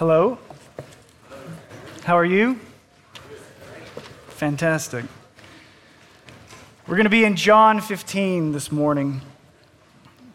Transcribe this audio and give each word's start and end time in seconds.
Hello. 0.00 0.38
How 2.04 2.16
are 2.16 2.24
you? 2.24 2.58
Fantastic. 4.28 5.04
We're 6.86 6.96
going 6.96 7.04
to 7.04 7.10
be 7.10 7.26
in 7.26 7.36
John 7.36 7.82
15 7.82 8.52
this 8.52 8.72
morning. 8.72 9.20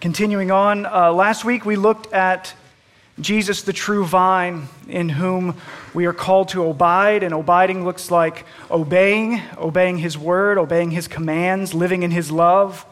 Continuing 0.01 0.51
on, 0.51 0.86
uh, 0.86 1.12
last 1.12 1.46
week 1.46 1.65
we 1.65 1.78
looked 1.78 2.13
at 2.13 2.54
Jesus, 3.20 3.63
the 3.63 3.73
true 3.73 4.05
vine, 4.05 4.67
in 4.88 5.09
whom 5.09 5.57
we 5.95 6.05
are 6.05 6.13
called 6.13 6.49
to 6.49 6.69
abide, 6.69 7.23
and 7.23 7.33
abiding 7.33 7.83
looks 7.83 8.11
like 8.11 8.45
obeying, 8.69 9.41
obeying 9.57 9.97
his 9.97 10.15
word, 10.15 10.59
obeying 10.59 10.91
his 10.91 11.07
commands, 11.07 11.73
living 11.73 12.03
in 12.03 12.11
his 12.11 12.29
love. 12.29 12.85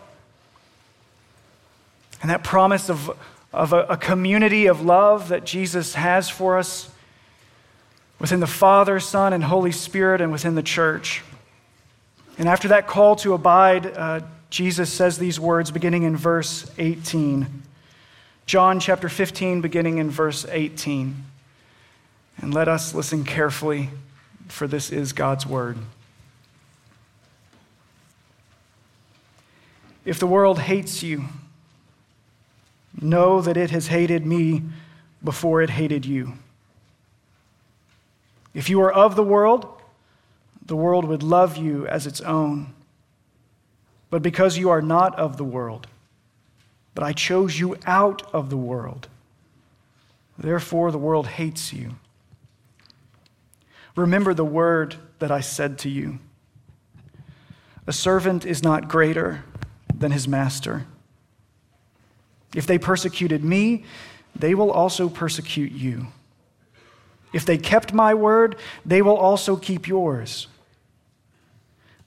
And 2.23 2.31
that 2.31 2.43
promise 2.43 2.89
of, 2.89 3.15
of 3.53 3.71
a, 3.71 3.83
a 3.83 3.97
community 3.97 4.65
of 4.65 4.81
love 4.81 5.29
that 5.29 5.45
Jesus 5.45 5.93
has 5.93 6.29
for 6.29 6.57
us 6.57 6.89
within 8.19 8.39
the 8.39 8.47
Father, 8.47 8.99
Son, 8.99 9.31
and 9.33 9.43
Holy 9.43 9.71
Spirit, 9.71 10.21
and 10.21 10.31
within 10.31 10.55
the 10.55 10.63
church. 10.63 11.21
And 12.37 12.49
after 12.49 12.69
that 12.69 12.87
call 12.87 13.15
to 13.17 13.33
abide, 13.33 13.85
uh, 13.85 14.21
Jesus 14.49 14.91
says 14.91 15.17
these 15.17 15.39
words 15.39 15.71
beginning 15.71 16.03
in 16.03 16.17
verse 16.17 16.69
18. 16.77 17.63
John 18.45 18.79
chapter 18.79 19.07
15, 19.07 19.61
beginning 19.61 19.99
in 19.99 20.09
verse 20.09 20.45
18. 20.49 21.23
And 22.41 22.53
let 22.53 22.67
us 22.67 22.93
listen 22.93 23.23
carefully, 23.23 23.89
for 24.47 24.67
this 24.67 24.91
is 24.91 25.13
God's 25.13 25.45
word. 25.45 25.77
If 30.05 30.19
the 30.19 30.27
world 30.27 30.59
hates 30.59 31.03
you, 31.03 31.25
know 33.01 33.41
that 33.41 33.57
it 33.57 33.71
has 33.71 33.87
hated 33.87 34.25
me 34.25 34.63
before 35.23 35.61
it 35.61 35.71
hated 35.71 36.05
you. 36.05 36.33
If 38.53 38.69
you 38.69 38.81
are 38.81 38.91
of 38.91 39.15
the 39.15 39.23
world, 39.23 39.67
the 40.65 40.75
world 40.75 41.05
would 41.05 41.23
love 41.23 41.57
you 41.57 41.87
as 41.87 42.05
its 42.05 42.21
own. 42.21 42.73
But 44.09 44.21
because 44.21 44.57
you 44.57 44.69
are 44.69 44.81
not 44.81 45.17
of 45.17 45.37
the 45.37 45.43
world, 45.43 45.87
but 46.93 47.03
I 47.03 47.13
chose 47.13 47.59
you 47.59 47.75
out 47.85 48.21
of 48.33 48.49
the 48.49 48.57
world, 48.57 49.07
therefore 50.37 50.91
the 50.91 50.99
world 50.99 51.27
hates 51.27 51.73
you. 51.73 51.95
Remember 53.95 54.33
the 54.33 54.45
word 54.45 54.95
that 55.19 55.31
I 55.31 55.41
said 55.41 55.77
to 55.79 55.89
you 55.89 56.19
A 57.87 57.93
servant 57.93 58.45
is 58.45 58.63
not 58.63 58.87
greater 58.87 59.43
than 59.93 60.11
his 60.11 60.27
master. 60.27 60.85
If 62.55 62.67
they 62.67 62.77
persecuted 62.77 63.43
me, 63.43 63.83
they 64.35 64.55
will 64.55 64.71
also 64.71 65.09
persecute 65.09 65.71
you. 65.71 66.07
If 67.33 67.45
they 67.45 67.57
kept 67.57 67.93
my 67.93 68.13
word, 68.13 68.55
they 68.85 69.01
will 69.01 69.17
also 69.17 69.55
keep 69.55 69.87
yours. 69.87 70.47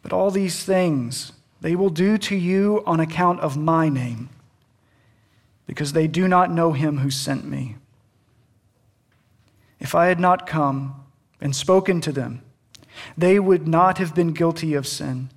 But 0.02 0.12
all 0.12 0.30
these 0.30 0.64
things 0.64 1.32
they 1.60 1.74
will 1.74 1.90
do 1.90 2.16
to 2.18 2.36
you 2.36 2.82
on 2.86 3.00
account 3.00 3.40
of 3.40 3.56
my 3.56 3.88
name, 3.88 4.28
because 5.66 5.92
they 5.92 6.06
do 6.06 6.28
not 6.28 6.50
know 6.50 6.72
him 6.72 6.98
who 6.98 7.10
sent 7.10 7.44
me. 7.44 7.76
If 9.80 9.94
I 9.94 10.06
had 10.06 10.20
not 10.20 10.46
come 10.46 11.06
and 11.40 11.56
spoken 11.56 12.00
to 12.02 12.12
them, 12.12 12.42
they 13.16 13.38
would 13.38 13.66
not 13.66 13.98
have 13.98 14.14
been 14.14 14.32
guilty 14.32 14.74
of 14.74 14.86
sin, 14.86 15.30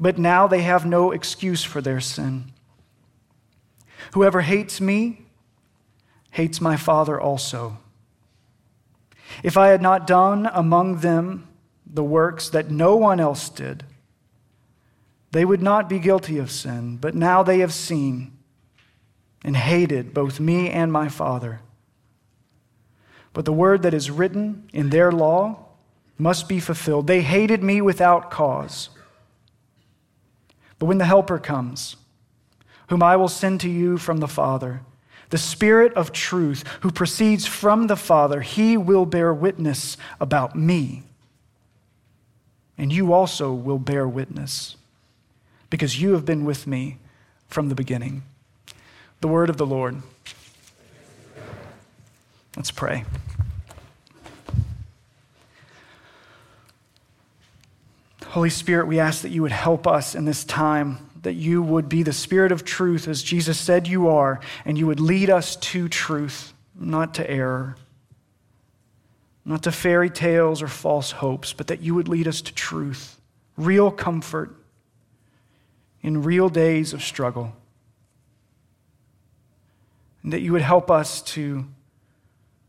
but 0.00 0.18
now 0.18 0.46
they 0.46 0.62
have 0.62 0.84
no 0.84 1.12
excuse 1.12 1.62
for 1.62 1.80
their 1.80 2.00
sin. 2.00 2.52
Whoever 4.12 4.42
hates 4.42 4.80
me 4.80 5.26
hates 6.30 6.60
my 6.60 6.76
Father 6.76 7.20
also. 7.20 7.78
If 9.42 9.56
I 9.56 9.68
had 9.68 9.82
not 9.82 10.06
done 10.06 10.48
among 10.52 10.98
them 10.98 11.48
the 11.86 12.04
works 12.04 12.48
that 12.50 12.70
no 12.70 12.96
one 12.96 13.20
else 13.20 13.48
did, 13.48 13.84
they 15.30 15.44
would 15.44 15.62
not 15.62 15.88
be 15.88 15.98
guilty 15.98 16.38
of 16.38 16.50
sin, 16.50 16.96
but 16.96 17.14
now 17.14 17.42
they 17.42 17.58
have 17.58 17.72
seen 17.72 18.32
and 19.44 19.56
hated 19.56 20.14
both 20.14 20.40
me 20.40 20.70
and 20.70 20.92
my 20.92 21.08
Father. 21.08 21.60
But 23.32 23.44
the 23.44 23.52
word 23.52 23.82
that 23.82 23.94
is 23.94 24.10
written 24.10 24.68
in 24.72 24.90
their 24.90 25.12
law 25.12 25.66
must 26.16 26.48
be 26.48 26.58
fulfilled. 26.58 27.06
They 27.06 27.22
hated 27.22 27.62
me 27.62 27.80
without 27.80 28.30
cause. 28.30 28.88
But 30.78 30.86
when 30.86 30.98
the 30.98 31.04
Helper 31.04 31.38
comes, 31.38 31.96
whom 32.88 33.02
I 33.02 33.16
will 33.16 33.28
send 33.28 33.60
to 33.60 33.70
you 33.70 33.98
from 33.98 34.18
the 34.18 34.28
Father, 34.28 34.80
the 35.30 35.38
Spirit 35.38 35.92
of 35.94 36.12
truth, 36.12 36.64
who 36.80 36.90
proceeds 36.90 37.46
from 37.46 37.86
the 37.86 37.96
Father, 37.96 38.40
he 38.40 38.76
will 38.76 39.06
bear 39.06 39.32
witness 39.32 39.96
about 40.20 40.56
me. 40.56 41.02
And 42.78 42.92
you 42.92 43.12
also 43.12 43.52
will 43.52 43.78
bear 43.78 44.08
witness 44.08 44.76
because 45.68 46.00
you 46.00 46.12
have 46.12 46.24
been 46.24 46.44
with 46.44 46.66
me 46.66 46.98
from 47.48 47.68
the 47.68 47.74
beginning. 47.74 48.22
The 49.20 49.28
word 49.28 49.50
of 49.50 49.56
the 49.56 49.66
Lord. 49.66 50.02
Let's 52.56 52.70
pray. 52.70 53.04
Holy 58.28 58.50
Spirit, 58.50 58.86
we 58.86 59.00
ask 59.00 59.22
that 59.22 59.30
you 59.30 59.42
would 59.42 59.52
help 59.52 59.86
us 59.86 60.14
in 60.14 60.24
this 60.24 60.44
time, 60.44 61.07
that 61.22 61.34
you 61.34 61.62
would 61.62 61.88
be 61.88 62.02
the 62.02 62.12
Spirit 62.12 62.52
of 62.52 62.64
truth, 62.64 63.08
as 63.08 63.22
Jesus 63.22 63.58
said 63.58 63.88
you 63.88 64.08
are, 64.08 64.40
and 64.64 64.78
you 64.78 64.86
would 64.86 65.00
lead 65.00 65.30
us 65.30 65.56
to 65.56 65.88
truth, 65.88 66.52
not 66.78 67.14
to 67.14 67.28
error, 67.28 67.76
not 69.44 69.62
to 69.64 69.72
fairy 69.72 70.10
tales 70.10 70.62
or 70.62 70.68
false 70.68 71.10
hopes, 71.10 71.52
but 71.52 71.66
that 71.68 71.80
you 71.80 71.94
would 71.94 72.08
lead 72.08 72.28
us 72.28 72.40
to 72.42 72.54
truth, 72.54 73.20
real 73.56 73.90
comfort, 73.90 74.54
in 76.02 76.22
real 76.22 76.48
days 76.48 76.92
of 76.92 77.02
struggle. 77.02 77.52
And 80.22 80.32
that 80.32 80.40
you 80.40 80.52
would 80.52 80.62
help 80.62 80.90
us 80.90 81.22
to 81.22 81.66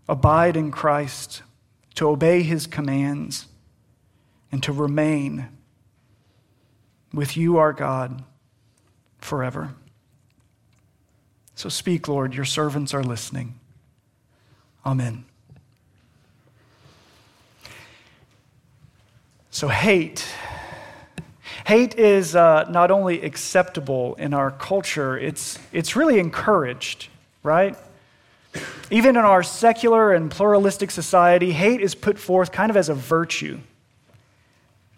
abide 0.08 0.58
in 0.58 0.72
Christ, 0.72 1.44
to 1.96 2.10
obey 2.10 2.42
his 2.42 2.66
commands, 2.66 3.48
and 4.52 4.64
to 4.64 4.72
remain 4.72 5.50
with 7.14 7.38
you, 7.38 7.58
our 7.58 7.74
God, 7.74 8.24
forever. 9.20 9.74
So 11.56 11.70
speak, 11.70 12.08
Lord, 12.08 12.34
your 12.34 12.46
servants 12.46 12.94
are 12.94 13.04
listening. 13.04 13.60
Amen. 14.86 15.26
So, 19.52 19.68
hate 19.68 20.26
Hate 21.70 22.00
is 22.00 22.36
uh, 22.36 22.68
not 22.70 22.90
only 22.90 23.22
acceptable 23.22 24.16
in 24.16 24.34
our 24.34 24.50
culture, 24.50 25.18
it's, 25.20 25.60
it's 25.72 25.96
really 25.96 26.18
encouraged, 26.18 27.10
right? 27.44 27.76
Even 28.90 29.16
in 29.16 29.24
our 29.24 29.44
secular 29.44 30.12
and 30.14 30.32
pluralistic 30.32 30.90
society, 30.90 31.52
hate 31.52 31.82
is 31.82 31.94
put 31.94 32.18
forth 32.18 32.52
kind 32.52 32.72
of 32.72 32.78
as 32.78 32.90
a 32.90 32.96
virtue, 32.96 33.60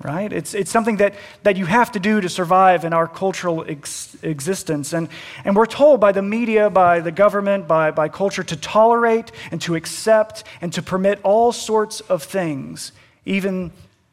right? 0.03 0.31
It's, 0.31 0.53
it's 0.53 0.71
something 0.71 0.97
that, 0.97 1.15
that 1.43 1.57
you 1.57 1.65
have 1.65 1.91
to 1.93 1.99
do 1.99 2.21
to 2.21 2.29
survive 2.29 2.85
in 2.85 2.93
our 2.93 3.07
cultural 3.07 3.65
ex- 3.67 4.17
existence. 4.21 4.93
And, 4.93 5.09
and 5.45 5.55
we're 5.55 5.65
told 5.65 5.99
by 5.99 6.11
the 6.11 6.21
media, 6.21 6.69
by 6.69 6.99
the 6.99 7.11
government, 7.11 7.67
by, 7.67 7.91
by 7.91 8.09
culture 8.09 8.43
to 8.43 8.55
tolerate 8.55 9.31
and 9.51 9.61
to 9.61 9.75
accept 9.75 10.43
and 10.61 10.73
to 10.73 10.81
permit 10.81 11.19
all 11.23 11.51
sorts 11.51 12.01
of 12.01 12.23
things, 12.23 12.91
even 13.25 13.71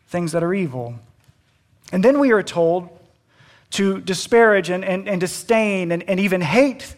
things 0.08 0.32
that 0.32 0.42
are 0.42 0.54
evil. 0.54 0.94
And 1.92 2.04
then 2.04 2.18
we 2.18 2.32
are 2.32 2.42
told 2.42 2.88
to 3.70 4.00
disparage 4.00 4.70
and, 4.70 4.84
and, 4.84 5.08
and 5.08 5.20
disdain 5.20 5.92
and, 5.92 6.02
and 6.08 6.20
even 6.20 6.40
hate 6.40 6.96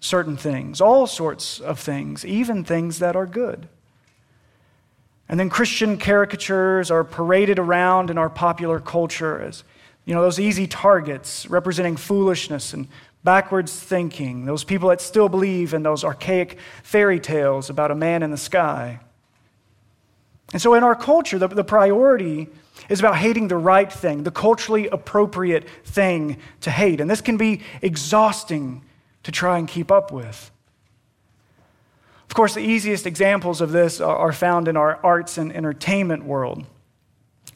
certain 0.00 0.36
things, 0.36 0.80
all 0.80 1.06
sorts 1.06 1.60
of 1.60 1.78
things, 1.78 2.24
even 2.24 2.64
things 2.64 2.98
that 3.00 3.16
are 3.16 3.26
good. 3.26 3.68
And 5.28 5.38
then 5.38 5.50
Christian 5.50 5.98
caricatures 5.98 6.90
are 6.90 7.04
paraded 7.04 7.58
around 7.58 8.10
in 8.10 8.16
our 8.16 8.30
popular 8.30 8.80
culture 8.80 9.40
as, 9.40 9.62
you 10.04 10.14
know, 10.14 10.22
those 10.22 10.40
easy 10.40 10.66
targets 10.66 11.46
representing 11.50 11.96
foolishness 11.96 12.72
and 12.72 12.88
backwards 13.24 13.78
thinking, 13.78 14.46
those 14.46 14.64
people 14.64 14.88
that 14.88 15.00
still 15.00 15.28
believe 15.28 15.74
in 15.74 15.82
those 15.82 16.02
archaic 16.04 16.58
fairy 16.82 17.20
tales 17.20 17.68
about 17.68 17.90
a 17.90 17.94
man 17.94 18.22
in 18.22 18.30
the 18.30 18.38
sky. 18.38 19.00
And 20.52 20.62
so 20.62 20.72
in 20.74 20.82
our 20.82 20.94
culture, 20.94 21.38
the, 21.38 21.48
the 21.48 21.64
priority 21.64 22.48
is 22.88 23.00
about 23.00 23.16
hating 23.16 23.48
the 23.48 23.56
right 23.56 23.92
thing, 23.92 24.22
the 24.22 24.30
culturally 24.30 24.88
appropriate 24.88 25.68
thing 25.84 26.38
to 26.62 26.70
hate. 26.70 27.02
And 27.02 27.10
this 27.10 27.20
can 27.20 27.36
be 27.36 27.60
exhausting 27.82 28.82
to 29.24 29.32
try 29.32 29.58
and 29.58 29.68
keep 29.68 29.90
up 29.90 30.10
with. 30.10 30.50
Of 32.28 32.34
course, 32.34 32.54
the 32.54 32.60
easiest 32.60 33.06
examples 33.06 33.60
of 33.60 33.72
this 33.72 34.00
are 34.00 34.32
found 34.32 34.68
in 34.68 34.76
our 34.76 35.00
arts 35.02 35.38
and 35.38 35.52
entertainment 35.52 36.24
world. 36.24 36.66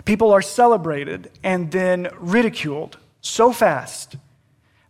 People 0.04 0.32
are 0.32 0.42
celebrated 0.42 1.30
and 1.42 1.70
then 1.70 2.08
ridiculed 2.18 2.96
so 3.20 3.52
fast 3.52 4.16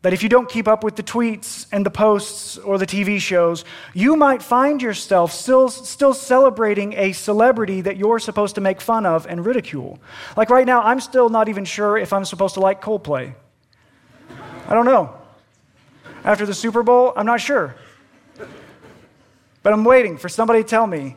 that 0.02 0.12
if 0.12 0.22
you 0.22 0.28
don't 0.28 0.48
keep 0.48 0.66
up 0.66 0.82
with 0.82 0.96
the 0.96 1.02
tweets 1.02 1.66
and 1.70 1.86
the 1.86 1.90
posts 1.90 2.58
or 2.58 2.76
the 2.76 2.86
TV 2.86 3.20
shows, 3.20 3.64
you 3.94 4.16
might 4.16 4.42
find 4.42 4.82
yourself 4.82 5.32
still, 5.32 5.68
still 5.68 6.12
celebrating 6.12 6.92
a 6.94 7.12
celebrity 7.12 7.80
that 7.80 7.96
you're 7.96 8.18
supposed 8.18 8.56
to 8.56 8.60
make 8.60 8.80
fun 8.80 9.06
of 9.06 9.26
and 9.26 9.46
ridicule. 9.46 10.00
Like 10.36 10.50
right 10.50 10.66
now, 10.66 10.82
I'm 10.82 10.98
still 11.00 11.28
not 11.28 11.48
even 11.48 11.64
sure 11.64 11.96
if 11.96 12.12
I'm 12.12 12.24
supposed 12.24 12.54
to 12.54 12.60
like 12.60 12.82
Coldplay. 12.82 13.34
I 14.68 14.74
don't 14.74 14.86
know. 14.86 15.14
After 16.24 16.46
the 16.46 16.54
Super 16.54 16.82
Bowl, 16.82 17.12
I'm 17.16 17.26
not 17.26 17.40
sure. 17.40 17.76
But 19.62 19.72
I'm 19.72 19.84
waiting 19.84 20.16
for 20.18 20.28
somebody 20.28 20.62
to 20.62 20.68
tell 20.68 20.86
me 20.86 21.16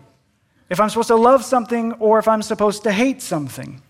if 0.69 0.79
I'm 0.79 0.89
supposed 0.89 1.07
to 1.09 1.15
love 1.15 1.43
something 1.43 1.93
or 1.93 2.19
if 2.19 2.27
I'm 2.27 2.41
supposed 2.41 2.83
to 2.83 2.91
hate 2.91 3.21
something. 3.21 3.81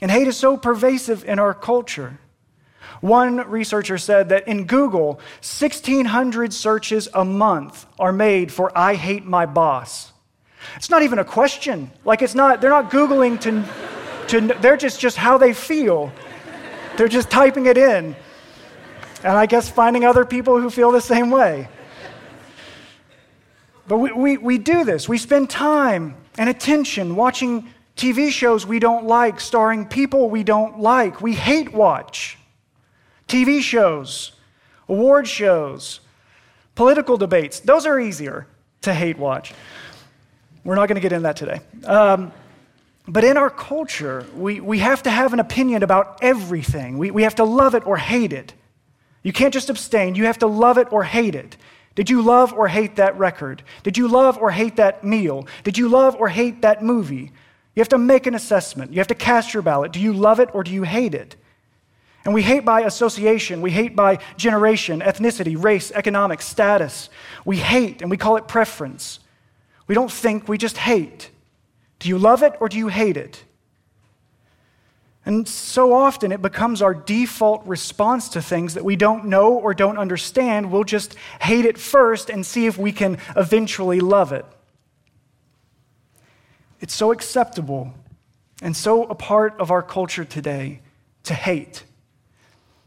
And 0.00 0.10
hate 0.10 0.28
is 0.28 0.36
so 0.36 0.56
pervasive 0.56 1.24
in 1.24 1.38
our 1.38 1.54
culture. 1.54 2.18
One 3.00 3.48
researcher 3.48 3.98
said 3.98 4.30
that 4.30 4.48
in 4.48 4.66
Google, 4.66 5.14
1,600 5.42 6.52
searches 6.52 7.08
a 7.12 7.24
month 7.24 7.86
are 7.98 8.12
made 8.12 8.52
for 8.52 8.76
I 8.76 8.94
hate 8.94 9.24
my 9.24 9.46
boss. 9.46 10.12
It's 10.76 10.90
not 10.90 11.02
even 11.02 11.18
a 11.18 11.24
question. 11.24 11.90
Like, 12.04 12.22
it's 12.22 12.34
not, 12.34 12.60
they're 12.60 12.70
not 12.70 12.90
Googling 12.90 13.40
to, 13.42 13.64
to 14.28 14.54
they're 14.60 14.76
just, 14.76 14.98
just 14.98 15.16
how 15.16 15.38
they 15.38 15.52
feel. 15.52 16.12
They're 16.96 17.08
just 17.08 17.30
typing 17.30 17.66
it 17.66 17.78
in. 17.78 18.16
And 19.22 19.32
I 19.32 19.46
guess 19.46 19.68
finding 19.68 20.04
other 20.04 20.24
people 20.24 20.60
who 20.60 20.70
feel 20.70 20.90
the 20.90 21.00
same 21.00 21.30
way. 21.30 21.68
But 23.88 23.98
we, 23.98 24.12
we, 24.12 24.36
we 24.36 24.58
do 24.58 24.84
this. 24.84 25.08
We 25.08 25.18
spend 25.18 25.48
time 25.50 26.16
and 26.38 26.48
attention 26.48 27.16
watching 27.16 27.68
TV 27.96 28.30
shows 28.30 28.66
we 28.66 28.78
don't 28.78 29.06
like, 29.06 29.40
starring 29.40 29.86
people 29.86 30.28
we 30.28 30.42
don't 30.42 30.80
like. 30.80 31.20
We 31.22 31.34
hate 31.34 31.72
watch. 31.72 32.38
TV 33.28 33.60
shows, 33.60 34.32
award 34.88 35.26
shows, 35.26 36.00
political 36.74 37.16
debates, 37.16 37.60
those 37.60 37.86
are 37.86 37.98
easier 37.98 38.46
to 38.82 38.94
hate 38.94 39.18
watch. 39.18 39.52
We're 40.64 40.74
not 40.74 40.88
going 40.88 40.96
to 40.96 41.00
get 41.00 41.12
into 41.12 41.22
that 41.24 41.36
today. 41.36 41.60
Um, 41.84 42.32
but 43.08 43.24
in 43.24 43.36
our 43.36 43.50
culture, 43.50 44.26
we, 44.34 44.60
we 44.60 44.80
have 44.80 45.02
to 45.04 45.10
have 45.10 45.32
an 45.32 45.40
opinion 45.40 45.82
about 45.82 46.18
everything. 46.22 46.98
We, 46.98 47.10
we 47.10 47.22
have 47.22 47.36
to 47.36 47.44
love 47.44 47.74
it 47.74 47.86
or 47.86 47.96
hate 47.96 48.32
it. 48.32 48.52
You 49.22 49.32
can't 49.32 49.54
just 49.54 49.70
abstain, 49.70 50.14
you 50.14 50.26
have 50.26 50.38
to 50.38 50.46
love 50.46 50.78
it 50.78 50.92
or 50.92 51.02
hate 51.02 51.34
it. 51.34 51.56
Did 51.96 52.08
you 52.08 52.22
love 52.22 52.52
or 52.52 52.68
hate 52.68 52.96
that 52.96 53.18
record? 53.18 53.64
Did 53.82 53.98
you 53.98 54.06
love 54.06 54.38
or 54.38 54.52
hate 54.52 54.76
that 54.76 55.02
meal? 55.02 55.48
Did 55.64 55.76
you 55.76 55.88
love 55.88 56.14
or 56.14 56.28
hate 56.28 56.62
that 56.62 56.82
movie? 56.82 57.32
You 57.74 57.80
have 57.80 57.88
to 57.88 57.98
make 57.98 58.26
an 58.26 58.34
assessment. 58.34 58.92
You 58.92 58.98
have 58.98 59.08
to 59.08 59.14
cast 59.14 59.52
your 59.52 59.62
ballot. 59.62 59.92
Do 59.92 60.00
you 60.00 60.12
love 60.12 60.38
it 60.38 60.50
or 60.54 60.62
do 60.62 60.72
you 60.72 60.84
hate 60.84 61.14
it? 61.14 61.36
And 62.24 62.34
we 62.34 62.42
hate 62.42 62.64
by 62.64 62.82
association, 62.82 63.62
we 63.62 63.70
hate 63.70 63.94
by 63.94 64.18
generation, 64.36 65.00
ethnicity, 65.00 65.62
race, 65.62 65.92
economic 65.92 66.42
status. 66.42 67.08
We 67.44 67.58
hate 67.58 68.02
and 68.02 68.10
we 68.10 68.16
call 68.16 68.36
it 68.36 68.48
preference. 68.48 69.20
We 69.86 69.94
don't 69.94 70.10
think, 70.10 70.48
we 70.48 70.58
just 70.58 70.76
hate. 70.76 71.30
Do 72.00 72.08
you 72.08 72.18
love 72.18 72.42
it 72.42 72.54
or 72.60 72.68
do 72.68 72.78
you 72.78 72.88
hate 72.88 73.16
it? 73.16 73.44
And 75.26 75.48
so 75.48 75.92
often 75.92 76.30
it 76.30 76.40
becomes 76.40 76.80
our 76.80 76.94
default 76.94 77.66
response 77.66 78.28
to 78.30 78.40
things 78.40 78.74
that 78.74 78.84
we 78.84 78.94
don't 78.94 79.24
know 79.24 79.54
or 79.54 79.74
don't 79.74 79.98
understand. 79.98 80.70
We'll 80.70 80.84
just 80.84 81.16
hate 81.40 81.64
it 81.64 81.76
first 81.76 82.30
and 82.30 82.46
see 82.46 82.66
if 82.66 82.78
we 82.78 82.92
can 82.92 83.18
eventually 83.36 83.98
love 83.98 84.32
it. 84.32 84.46
It's 86.80 86.94
so 86.94 87.10
acceptable 87.10 87.92
and 88.62 88.76
so 88.76 89.02
a 89.04 89.16
part 89.16 89.58
of 89.58 89.72
our 89.72 89.82
culture 89.82 90.24
today 90.24 90.80
to 91.24 91.34
hate. 91.34 91.82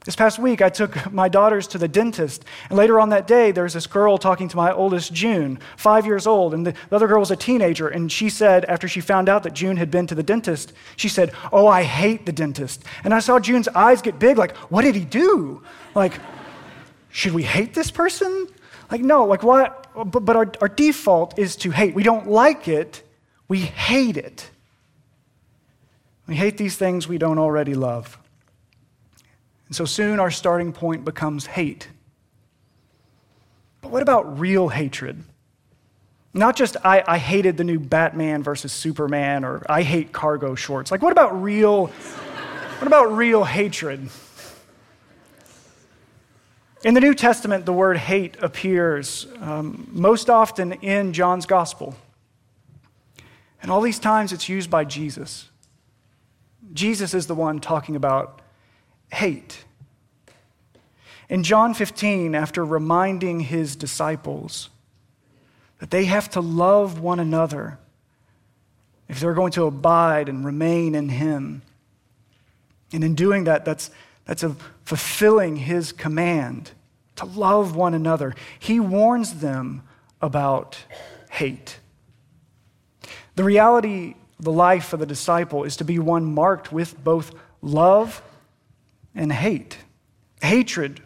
This 0.06 0.16
past 0.16 0.40
week, 0.40 0.62
I 0.62 0.70
took 0.70 1.12
my 1.12 1.28
daughters 1.28 1.68
to 1.68 1.78
the 1.78 1.88
dentist, 1.88 2.46
and 2.70 2.78
later 2.78 3.02
on 3.02 3.10
that 3.10 3.28
day, 3.28 3.52
there 3.52 3.66
was 3.66 3.74
this 3.74 3.86
girl 3.86 4.18
talking 4.18 4.48
to 4.48 4.56
my 4.56 4.72
oldest, 4.72 5.12
June, 5.12 5.60
five 5.76 6.06
years 6.06 6.26
old, 6.26 6.54
and 6.54 6.66
the, 6.66 6.72
the 6.90 6.96
other 6.96 7.08
girl 7.08 7.20
was 7.20 7.32
a 7.32 7.36
teenager, 7.36 7.90
and 7.90 8.10
she 8.10 8.30
said, 8.30 8.64
after 8.66 8.88
she 8.88 9.02
found 9.02 9.28
out 9.28 9.44
that 9.44 9.54
June 9.54 9.76
had 9.76 9.92
been 9.92 10.08
to 10.08 10.16
the 10.16 10.24
dentist, 10.24 10.72
she 10.96 11.10
said, 11.10 11.34
Oh, 11.52 11.68
I 11.68 11.84
hate 11.84 12.26
the 12.26 12.32
dentist. 12.32 12.86
And 13.04 13.14
I 13.14 13.20
saw 13.20 13.40
June's 13.40 13.68
eyes 13.70 14.02
get 14.02 14.20
big, 14.20 14.38
like, 14.38 14.56
What 14.72 14.84
did 14.84 14.96
he 14.96 15.04
do? 15.04 15.62
Like, 15.94 16.14
should 17.10 17.34
we 17.34 17.44
hate 17.44 17.74
this 17.74 17.92
person? 17.92 18.48
Like, 18.90 19.02
no, 19.02 19.26
like, 19.26 19.44
what? 19.44 19.88
But, 19.94 20.22
but 20.22 20.36
our, 20.36 20.52
our 20.62 20.70
default 20.70 21.38
is 21.38 21.58
to 21.58 21.72
hate. 21.72 21.94
We 21.94 22.04
don't 22.04 22.30
like 22.30 22.70
it, 22.70 23.04
we 23.50 23.60
hate 23.60 24.16
it. 24.16 24.50
We 26.26 26.36
hate 26.36 26.58
these 26.58 26.78
things 26.78 27.08
we 27.08 27.18
don't 27.18 27.40
already 27.40 27.74
love. 27.74 28.18
And 29.70 29.76
so 29.76 29.86
soon 29.86 30.20
our 30.20 30.32
starting 30.32 30.74
point 30.74 31.06
becomes 31.06 31.46
hate. 31.46 31.88
But 33.82 33.92
what 33.92 34.02
about 34.02 34.40
real 34.40 34.68
hatred? 34.68 35.24
Not 36.34 36.56
just 36.56 36.76
I, 36.84 37.04
I, 37.08 37.18
hated 37.18 37.58
the 37.58 37.64
new 37.64 37.80
Batman 37.80 38.44
versus 38.44 38.72
Superman 38.72 39.44
or 39.44 39.64
I 39.70 39.84
hate 39.84 40.12
cargo 40.12 40.54
shorts. 40.54 40.92
Like 40.92 41.02
what 41.02 41.12
about 41.12 41.42
real 41.42 41.88
what 41.88 42.88
about 42.88 43.16
real 43.16 43.44
hatred? 43.44 44.10
In 46.84 46.94
the 46.94 47.02
New 47.02 47.14
Testament, 47.14 47.66
the 47.66 47.74
word 47.74 47.98
hate 47.98 48.38
appears 48.42 49.28
um, 49.42 49.90
most 49.92 50.30
often 50.30 50.74
in 50.74 51.14
John's 51.14 51.46
gospel. 51.46 51.96
And 53.62 53.70
all 53.70 53.82
these 53.82 54.00
times 54.00 54.32
it's 54.32 54.48
used 54.48 54.70
by 54.70 54.86
Jesus. 54.86 55.50
Jesus 56.74 57.14
is 57.14 57.28
the 57.28 57.36
one 57.36 57.60
talking 57.60 57.96
about 57.96 58.42
hate. 59.12 59.64
In 61.30 61.44
John 61.44 61.74
15, 61.74 62.34
after 62.34 62.66
reminding 62.66 63.42
his 63.42 63.76
disciples 63.76 64.70
that 65.80 65.92
they 65.92 66.06
have 66.06 66.30
to 66.32 66.42
love 66.42 67.00
one 67.00 67.20
another 67.20 67.78
if 69.08 69.20
they're 69.20 69.34
going 69.34 69.52
to 69.54 69.66
abide 69.66 70.30
and 70.30 70.46
remain 70.46 70.96
in 70.96 71.10
him, 71.10 71.62
and 72.92 73.04
in 73.04 73.16
doing 73.16 73.44
that, 73.44 73.66
that's, 73.66 73.92
that's 74.26 74.44
fulfilling 74.86 75.56
his 75.56 75.92
command 75.92 76.72
to 77.16 77.26
love 77.26 77.76
one 77.76 77.94
another. 77.94 78.36
He 78.58 78.80
warns 78.80 79.36
them 79.36 79.84
about 80.22 80.78
hate. 81.30 81.80
The 83.36 83.44
reality 83.44 84.16
the 84.40 84.52
life 84.52 84.94
of 84.94 85.00
the 85.00 85.06
disciple 85.06 85.64
is 85.64 85.76
to 85.78 85.84
be 85.84 86.00
one 86.00 86.26
marked 86.26 86.72
with 86.72 87.02
both 87.04 87.34
love 87.62 88.22
and 89.16 89.32
hate. 89.32 89.78
Hatred 90.42 91.02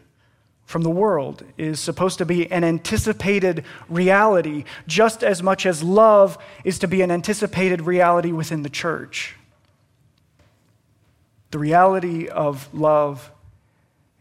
from 0.65 0.81
the 0.81 0.89
world 0.89 1.43
is 1.57 1.79
supposed 1.79 2.17
to 2.17 2.25
be 2.25 2.51
an 2.51 2.63
anticipated 2.63 3.63
reality, 3.89 4.63
just 4.87 5.23
as 5.23 5.43
much 5.43 5.65
as 5.65 5.83
love 5.83 6.37
is 6.63 6.79
to 6.79 6.87
be 6.87 7.01
an 7.01 7.11
anticipated 7.11 7.81
reality 7.81 8.31
within 8.31 8.63
the 8.63 8.69
church. 8.69 9.35
The 11.51 11.59
reality 11.59 12.27
of 12.27 12.73
love 12.73 13.31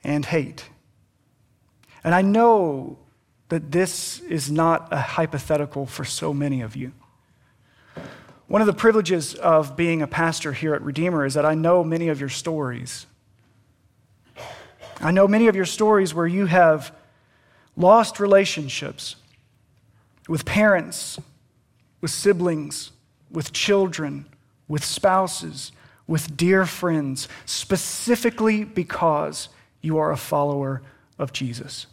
and 0.05 0.25
hate. 0.25 0.69
And 2.05 2.15
I 2.15 2.23
know 2.23 2.99
that 3.49 3.71
this 3.71 4.21
is 4.21 4.51
not 4.51 4.89
a 4.91 5.01
hypothetical 5.01 5.87
for 5.87 6.05
so 6.05 6.35
many 6.35 6.61
of 6.61 6.75
you. 6.77 6.93
One 8.47 8.61
of 8.61 8.67
the 8.67 8.75
privileges 8.75 9.35
of 9.35 9.77
being 9.77 10.03
a 10.03 10.07
pastor 10.07 10.53
here 10.53 10.75
at 10.75 10.83
Redeemer 10.83 11.25
is 11.25 11.35
that 11.35 11.47
I 11.47 11.55
know 11.55 11.83
many 11.83 12.09
of 12.09 12.21
your 12.21 12.29
stories. 12.29 13.07
I 15.01 15.11
know 15.11 15.27
many 15.27 15.49
of 15.49 15.57
your 15.57 15.65
stories 15.65 16.15
where 16.15 16.27
you 16.27 16.47
have 16.47 16.95
lost 17.77 18.21
relationships 18.21 19.17
with 20.29 20.45
parents, 20.45 21.19
with 22.01 22.11
siblings, 22.11 22.93
with 23.31 23.53
children, 23.53 24.27
with 24.69 24.85
spouses, 24.85 25.73
with 26.07 26.37
dear 26.37 26.67
friends, 26.67 27.29
specifically 27.47 28.65
because 28.65 29.49
you 29.81 29.99
are 29.99 30.13
a 30.13 30.17
follower 30.17 30.83
of 31.19 31.33
Jesus. 31.33 31.87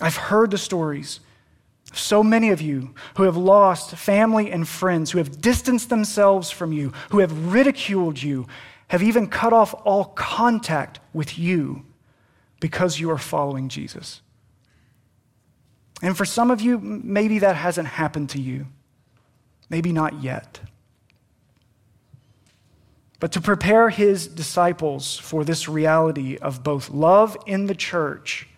I've 0.00 0.16
heard 0.16 0.50
the 0.50 0.58
stories 0.58 1.20
of 1.90 1.98
so 1.98 2.22
many 2.22 2.50
of 2.50 2.60
you 2.60 2.94
who 3.16 3.24
have 3.24 3.36
lost 3.36 3.96
family 3.96 4.50
and 4.50 4.66
friends, 4.66 5.10
who 5.10 5.18
have 5.18 5.40
distanced 5.40 5.88
themselves 5.88 6.50
from 6.50 6.72
you, 6.72 6.92
who 7.10 7.18
have 7.18 7.52
ridiculed 7.52 8.22
you, 8.22 8.46
have 8.88 9.02
even 9.02 9.28
cut 9.28 9.52
off 9.52 9.74
all 9.84 10.04
contact 10.04 11.00
with 11.12 11.38
you 11.38 11.84
because 12.60 12.98
you 12.98 13.10
are 13.10 13.18
following 13.18 13.68
Jesus. 13.68 14.22
And 16.02 16.16
for 16.16 16.24
some 16.24 16.50
of 16.50 16.60
you, 16.60 16.78
maybe 16.78 17.38
that 17.40 17.56
hasn't 17.56 17.88
happened 17.88 18.30
to 18.30 18.40
you. 18.40 18.66
Maybe 19.68 19.92
not 19.92 20.22
yet. 20.22 20.60
But 23.20 23.32
to 23.32 23.40
prepare 23.40 23.90
his 23.90 24.28
disciples 24.28 25.18
for 25.18 25.44
this 25.44 25.68
reality 25.68 26.36
of 26.36 26.62
both 26.62 26.90
love 26.90 27.36
in 27.46 27.66
the 27.66 27.74
church 27.74 28.48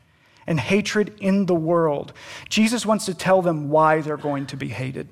and 0.46 0.60
hatred 0.60 1.14
in 1.18 1.46
the 1.46 1.54
world, 1.54 2.12
Jesus 2.48 2.84
wants 2.84 3.06
to 3.06 3.14
tell 3.14 3.40
them 3.40 3.70
why 3.70 4.00
they're 4.00 4.18
going 4.18 4.46
to 4.46 4.56
be 4.56 4.68
hated. 4.68 5.08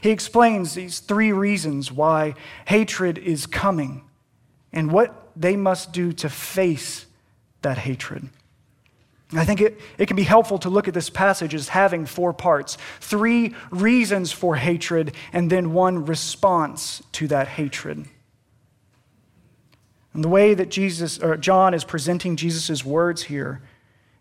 He 0.00 0.10
explains 0.10 0.74
these 0.74 1.00
three 1.00 1.32
reasons 1.32 1.90
why 1.90 2.34
hatred 2.66 3.18
is 3.18 3.46
coming 3.46 4.02
and 4.72 4.90
what 4.90 5.30
they 5.36 5.56
must 5.56 5.92
do 5.92 6.12
to 6.12 6.28
face 6.28 7.06
that 7.62 7.78
hatred. 7.78 8.28
I 9.32 9.44
think 9.44 9.60
it, 9.60 9.80
it 9.96 10.06
can 10.06 10.16
be 10.16 10.24
helpful 10.24 10.58
to 10.58 10.70
look 10.70 10.88
at 10.88 10.94
this 10.94 11.08
passage 11.08 11.54
as 11.54 11.68
having 11.68 12.04
four 12.04 12.32
parts 12.32 12.76
three 13.00 13.54
reasons 13.70 14.32
for 14.32 14.56
hatred, 14.56 15.14
and 15.32 15.50
then 15.50 15.72
one 15.72 16.04
response 16.04 17.02
to 17.12 17.28
that 17.28 17.46
hatred. 17.46 18.06
And 20.12 20.24
the 20.24 20.28
way 20.28 20.54
that 20.54 20.70
Jesus, 20.70 21.18
or 21.20 21.36
John 21.36 21.74
is 21.74 21.84
presenting 21.84 22.34
Jesus' 22.34 22.84
words 22.84 23.22
here 23.24 23.62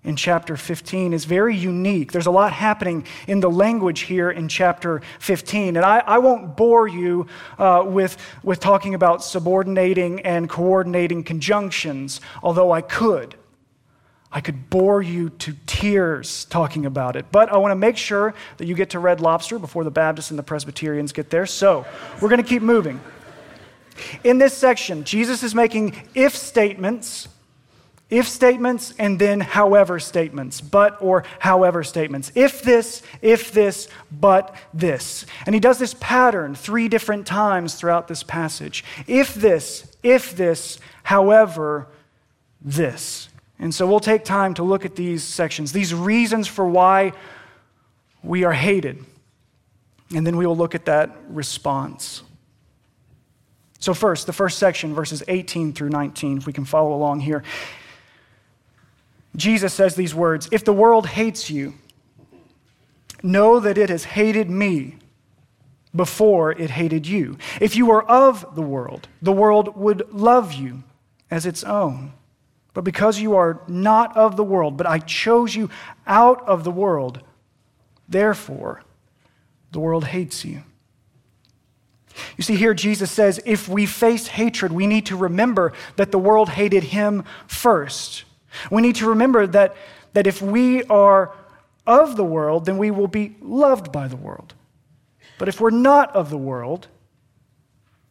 in 0.04 0.16
chapter 0.16 0.56
15 0.56 1.12
is 1.12 1.26
very 1.26 1.56
unique. 1.56 2.14
There's 2.14 2.26
a 2.26 2.32
lot 2.32 2.54
happening 2.54 3.06
in 3.28 3.42
the 3.42 3.50
language 3.50 4.02
here 4.02 4.32
in 4.32 4.48
chapter 4.48 5.02
15. 5.20 5.76
And 5.76 5.86
I, 5.86 6.00
I 6.00 6.20
won't 6.20 6.56
bore 6.56 6.88
you 6.88 7.28
uh, 7.58 7.84
with, 7.86 8.18
with 8.42 8.62
talking 8.62 8.96
about 8.96 9.24
subordinating 9.24 10.22
and 10.22 10.50
coordinating 10.50 11.24
conjunctions, 11.24 12.22
although 12.42 12.72
I 12.72 12.82
could. 12.82 13.36
I 14.32 14.42
could 14.42 14.70
bore 14.70 15.02
you 15.02 15.32
to 15.32 15.56
tears 15.66 16.46
talking 16.46 16.86
about 16.86 17.16
it. 17.16 17.26
But 17.32 17.52
I 17.52 17.58
want 17.58 17.72
to 17.72 17.76
make 17.76 17.98
sure 17.98 18.36
that 18.58 18.68
you 18.68 18.76
get 18.76 18.92
to 18.92 19.00
Red 19.00 19.20
Lobster 19.20 19.60
before 19.60 19.84
the 19.84 19.92
Baptists 19.92 20.30
and 20.30 20.40
the 20.40 20.44
Presbyterians 20.44 21.12
get 21.12 21.30
there. 21.30 21.46
So 21.46 21.86
we're 22.22 22.30
going 22.30 22.42
to 22.42 22.48
keep 22.48 22.62
moving. 22.62 23.02
In 24.24 24.38
this 24.38 24.56
section, 24.56 25.04
Jesus 25.04 25.44
is 25.44 25.54
making 25.54 25.96
if 26.16 26.38
statements, 26.38 27.28
if 28.10 28.28
statements, 28.28 28.94
and 28.98 29.20
then 29.20 29.40
however 29.40 30.00
statements, 30.00 30.62
but 30.62 31.00
or 31.00 31.24
however 31.38 31.84
statements. 31.84 32.32
If 32.34 32.64
this, 32.64 33.04
if 33.22 33.52
this, 33.52 33.88
but 34.12 34.56
this. 34.74 35.28
And 35.46 35.54
he 35.54 35.60
does 35.62 35.78
this 35.78 35.96
pattern 36.00 36.56
three 36.56 36.88
different 36.88 37.28
times 37.28 37.76
throughout 37.76 38.08
this 38.08 38.24
passage. 38.24 38.84
If 39.06 39.36
this, 39.36 39.96
if 40.02 40.36
this, 40.36 40.80
however, 41.04 41.88
this. 42.62 43.30
And 43.60 43.76
so 43.76 43.86
we'll 43.86 44.00
take 44.00 44.24
time 44.24 44.56
to 44.56 44.64
look 44.64 44.86
at 44.86 44.96
these 44.96 45.24
sections, 45.24 45.72
these 45.72 45.94
reasons 45.94 46.48
for 46.48 46.68
why 46.68 47.14
we 48.24 48.44
are 48.44 48.54
hated. 48.54 49.06
And 50.16 50.26
then 50.26 50.36
we 50.38 50.48
will 50.48 50.58
look 50.58 50.74
at 50.74 50.86
that 50.86 51.16
response. 51.28 52.24
So, 53.82 53.94
first, 53.94 54.26
the 54.26 54.34
first 54.34 54.58
section, 54.58 54.94
verses 54.94 55.24
18 55.28 55.74
through 55.74 55.90
19, 55.90 56.40
if 56.40 56.48
we 56.48 56.52
can 56.52 56.66
follow 56.66 56.94
along 56.94 57.22
here. 57.22 57.44
Jesus 59.36 59.74
says 59.74 59.96
these 59.96 60.16
words 60.16 60.50
If 60.52 60.66
the 60.66 60.74
world 60.74 61.08
hates 61.08 61.50
you, 61.50 61.74
know 63.24 63.60
that 63.60 63.78
it 63.78 63.90
has 63.90 64.04
hated 64.04 64.50
me 64.50 64.98
before 65.96 66.52
it 66.52 66.70
hated 66.70 67.08
you. 67.08 67.38
If 67.60 67.76
you 67.76 67.88
were 67.88 68.04
of 68.10 68.56
the 68.56 68.62
world, 68.62 69.08
the 69.22 69.32
world 69.32 69.76
would 69.76 70.14
love 70.14 70.54
you 70.54 70.84
as 71.32 71.46
its 71.46 71.64
own. 71.64 72.14
But 72.74 72.84
because 72.84 73.20
you 73.20 73.36
are 73.36 73.62
not 73.68 74.16
of 74.16 74.38
the 74.38 74.44
world, 74.44 74.78
but 74.78 74.88
I 74.88 75.00
chose 75.00 75.56
you 75.56 75.70
out 76.06 76.48
of 76.48 76.64
the 76.64 76.72
world, 76.72 77.22
therefore 78.08 78.84
the 79.72 79.80
world 79.80 80.06
hates 80.06 80.46
you. 80.46 80.64
You 82.38 82.44
see, 82.44 82.56
here 82.56 82.74
Jesus 82.74 83.12
says 83.12 83.40
if 83.46 83.68
we 83.68 83.86
face 83.86 84.28
hatred, 84.28 84.72
we 84.72 84.88
need 84.88 85.06
to 85.08 85.16
remember 85.16 85.74
that 85.96 86.12
the 86.12 86.20
world 86.20 86.50
hated 86.50 86.84
him 86.84 87.24
first. 87.48 88.26
We 88.72 88.82
need 88.82 88.96
to 88.98 89.10
remember 89.10 89.48
that, 89.48 89.76
that 90.14 90.28
if 90.28 90.42
we 90.42 90.84
are 90.84 91.34
of 91.86 92.16
the 92.16 92.24
world, 92.24 92.66
then 92.66 92.78
we 92.78 92.92
will 92.92 93.08
be 93.08 93.36
loved 93.42 93.92
by 93.92 94.08
the 94.08 94.16
world. 94.16 94.54
But 95.38 95.48
if 95.48 95.60
we're 95.60 95.70
not 95.70 96.16
of 96.16 96.30
the 96.30 96.38
world, 96.38 96.88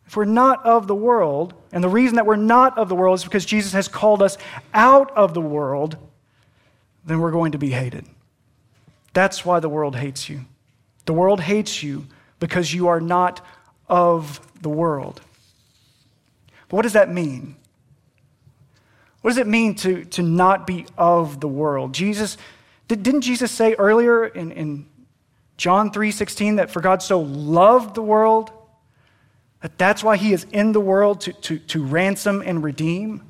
if 0.07 0.17
we're 0.17 0.25
not 0.25 0.65
of 0.65 0.87
the 0.87 0.95
world, 0.95 1.55
and 1.71 1.85
the 1.85 1.89
reason 1.89 2.17
that 2.17 2.25
we're 2.25 2.37
not 2.37 2.79
of 2.79 2.89
the 2.89 2.95
world 2.95 3.19
is 3.19 3.25
because 3.25 3.45
Jesus 3.45 3.73
has 3.73 3.89
called 3.89 4.23
us 4.23 4.39
out 4.73 5.11
of 5.11 5.35
the 5.35 5.41
world, 5.41 5.97
then 7.05 7.21
we're 7.21 7.31
going 7.31 7.53
to 7.53 7.59
be 7.59 7.71
hated. 7.71 8.07
That's 9.13 9.45
why 9.45 9.61
the 9.61 9.69
world 9.69 9.97
hates 9.97 10.29
you. 10.29 10.47
The 11.05 11.13
world 11.13 11.41
hates 11.41 11.83
you 11.83 12.07
because 12.41 12.73
you 12.73 12.89
are 12.89 13.01
not 13.01 13.45
of 13.89 14.41
the 14.63 14.69
world. 14.69 15.21
But 16.69 16.77
what 16.77 16.83
does 16.83 16.93
that 16.95 17.13
mean? 17.13 17.57
What 19.29 19.35
does 19.35 19.43
it 19.43 19.47
mean 19.47 19.75
to, 19.75 20.07
to 20.07 20.23
not 20.23 20.67
be 20.67 20.87
of 20.97 21.39
the 21.39 21.49
world? 21.49 21.93
Jesus, 21.93 22.39
did, 22.89 23.03
didn't 23.03 23.21
Jesus 23.21 23.53
say 23.53 23.75
earlier 23.75 24.25
in, 24.25 24.53
in 24.53 24.87
John 25.59 25.91
3.16 25.91 26.57
that 26.57 26.71
for 26.71 26.81
God 26.81 27.03
so 27.03 27.21
loved 27.21 27.95
the 27.95 28.01
world 28.01 28.51
that 29.61 29.77
that's 29.77 30.03
why 30.03 30.17
he 30.17 30.33
is 30.33 30.47
in 30.51 30.73
the 30.73 30.81
world 30.81 31.21
to, 31.21 31.35
to, 31.35 31.59
to 31.59 31.85
ransom 31.85 32.41
and 32.41 32.65
redeem. 32.65 33.21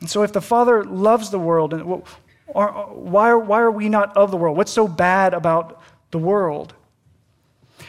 And 0.00 0.10
so, 0.10 0.22
if 0.24 0.34
the 0.34 0.42
Father 0.42 0.84
loves 0.84 1.30
the 1.30 1.38
world, 1.38 1.72
and 1.72 2.02
why, 2.48 3.32
why 3.32 3.60
are 3.62 3.70
we 3.70 3.88
not 3.88 4.14
of 4.14 4.30
the 4.30 4.36
world? 4.36 4.58
What's 4.58 4.72
so 4.72 4.86
bad 4.86 5.32
about 5.32 5.80
the 6.10 6.18
world? 6.18 6.74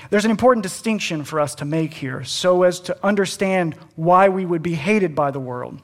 There's 0.10 0.24
an 0.24 0.32
important 0.32 0.64
distinction 0.64 1.26
for 1.26 1.42
us 1.42 1.54
to 1.56 1.66
make 1.66 1.94
here 1.94 2.24
so 2.24 2.64
as 2.64 2.80
to 2.80 2.98
understand 3.06 3.76
why 3.98 4.30
we 4.30 4.46
would 4.46 4.64
be 4.64 4.76
hated 4.76 5.16
by 5.16 5.30
the 5.30 5.42
world. 5.42 5.82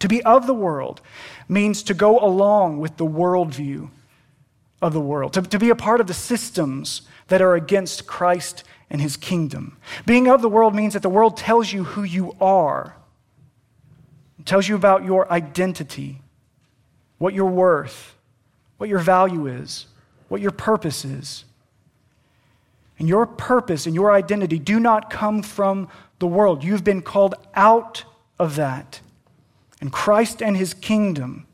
To 0.00 0.08
be 0.08 0.22
of 0.22 0.46
the 0.46 0.54
world 0.54 1.00
means 1.48 1.82
to 1.84 1.94
go 1.94 2.18
along 2.18 2.78
with 2.78 2.96
the 2.96 3.06
worldview 3.06 3.90
of 4.82 4.92
the 4.92 5.00
world, 5.00 5.32
to, 5.34 5.42
to 5.42 5.58
be 5.58 5.70
a 5.70 5.74
part 5.74 6.00
of 6.00 6.06
the 6.06 6.14
systems 6.14 7.02
that 7.28 7.40
are 7.40 7.54
against 7.54 8.06
Christ 8.06 8.64
and 8.90 9.00
his 9.00 9.16
kingdom. 9.16 9.76
Being 10.04 10.28
of 10.28 10.42
the 10.42 10.48
world 10.48 10.74
means 10.74 10.92
that 10.92 11.02
the 11.02 11.08
world 11.08 11.36
tells 11.36 11.72
you 11.72 11.84
who 11.84 12.02
you 12.02 12.36
are, 12.40 12.96
it 14.38 14.46
tells 14.46 14.68
you 14.68 14.74
about 14.74 15.04
your 15.04 15.30
identity, 15.32 16.20
what 17.18 17.32
you're 17.32 17.46
worth, 17.46 18.14
what 18.76 18.88
your 18.90 18.98
value 18.98 19.46
is, 19.46 19.86
what 20.28 20.40
your 20.40 20.50
purpose 20.50 21.04
is. 21.04 21.44
And 22.98 23.08
your 23.08 23.26
purpose 23.26 23.86
and 23.86 23.94
your 23.94 24.12
identity 24.12 24.58
do 24.58 24.78
not 24.78 25.10
come 25.10 25.42
from 25.42 25.88
the 26.18 26.26
world. 26.26 26.62
You've 26.62 26.84
been 26.84 27.02
called 27.02 27.34
out 27.54 28.04
of 28.38 28.56
that. 28.56 29.00
And 29.84 29.92
Christ 29.92 30.42
and 30.42 30.56
his 30.56 30.72
kingdom, 30.72 31.46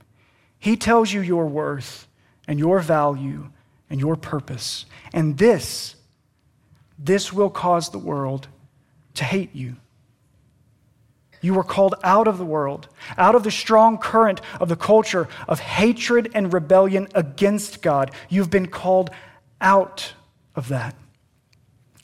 he 0.57 0.77
tells 0.77 1.13
you 1.13 1.21
your 1.21 1.47
worth 1.47 2.07
and 2.47 2.61
your 2.61 2.79
value 2.79 3.51
and 3.91 3.99
your 3.99 4.15
purpose. 4.15 4.87
And 5.13 5.37
this 5.37 5.97
this 6.97 7.33
will 7.33 7.51
cause 7.51 7.91
the 7.91 7.99
world 7.99 8.47
to 9.15 9.25
hate 9.25 9.53
you. 9.53 9.75
You 11.41 11.55
were 11.55 11.65
called 11.65 11.97
out 12.05 12.29
of 12.29 12.39
the 12.39 12.45
world, 12.45 12.87
out 13.19 13.35
of 13.35 13.43
the 13.43 13.51
strong 13.51 13.99
current 13.99 14.41
of 14.61 14.69
the 14.69 14.77
culture 14.77 15.27
of 15.49 15.59
hatred 15.59 16.31
and 16.33 16.53
rebellion 16.53 17.09
against 17.17 17.83
God. 17.83 18.13
You've 18.29 18.49
been 18.51 18.69
called 18.69 19.11
out 19.61 20.13
of 20.55 20.69
that. 20.69 20.95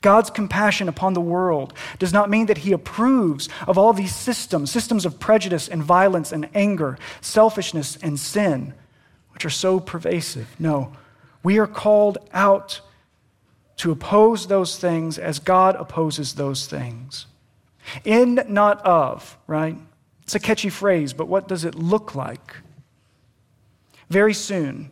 God's 0.01 0.29
compassion 0.29 0.87
upon 0.87 1.13
the 1.13 1.21
world 1.21 1.73
does 1.99 2.13
not 2.13 2.29
mean 2.29 2.45
that 2.47 2.59
he 2.59 2.71
approves 2.71 3.49
of 3.67 3.77
all 3.77 3.93
these 3.93 4.15
systems, 4.15 4.71
systems 4.71 5.05
of 5.05 5.19
prejudice 5.19 5.67
and 5.67 5.83
violence 5.83 6.31
and 6.31 6.49
anger, 6.53 6.97
selfishness 7.21 7.97
and 8.01 8.19
sin, 8.19 8.73
which 9.31 9.45
are 9.45 9.49
so 9.49 9.79
pervasive. 9.79 10.55
No, 10.59 10.93
we 11.43 11.57
are 11.57 11.67
called 11.67 12.17
out 12.33 12.81
to 13.77 13.91
oppose 13.91 14.47
those 14.47 14.77
things 14.77 15.17
as 15.17 15.39
God 15.39 15.75
opposes 15.75 16.33
those 16.33 16.67
things. 16.67 17.27
In, 18.03 18.43
not 18.47 18.85
of, 18.85 19.37
right? 19.47 19.77
It's 20.23 20.35
a 20.35 20.39
catchy 20.39 20.69
phrase, 20.69 21.13
but 21.13 21.27
what 21.27 21.47
does 21.47 21.63
it 21.63 21.75
look 21.75 22.15
like? 22.15 22.57
Very 24.09 24.33
soon, 24.33 24.91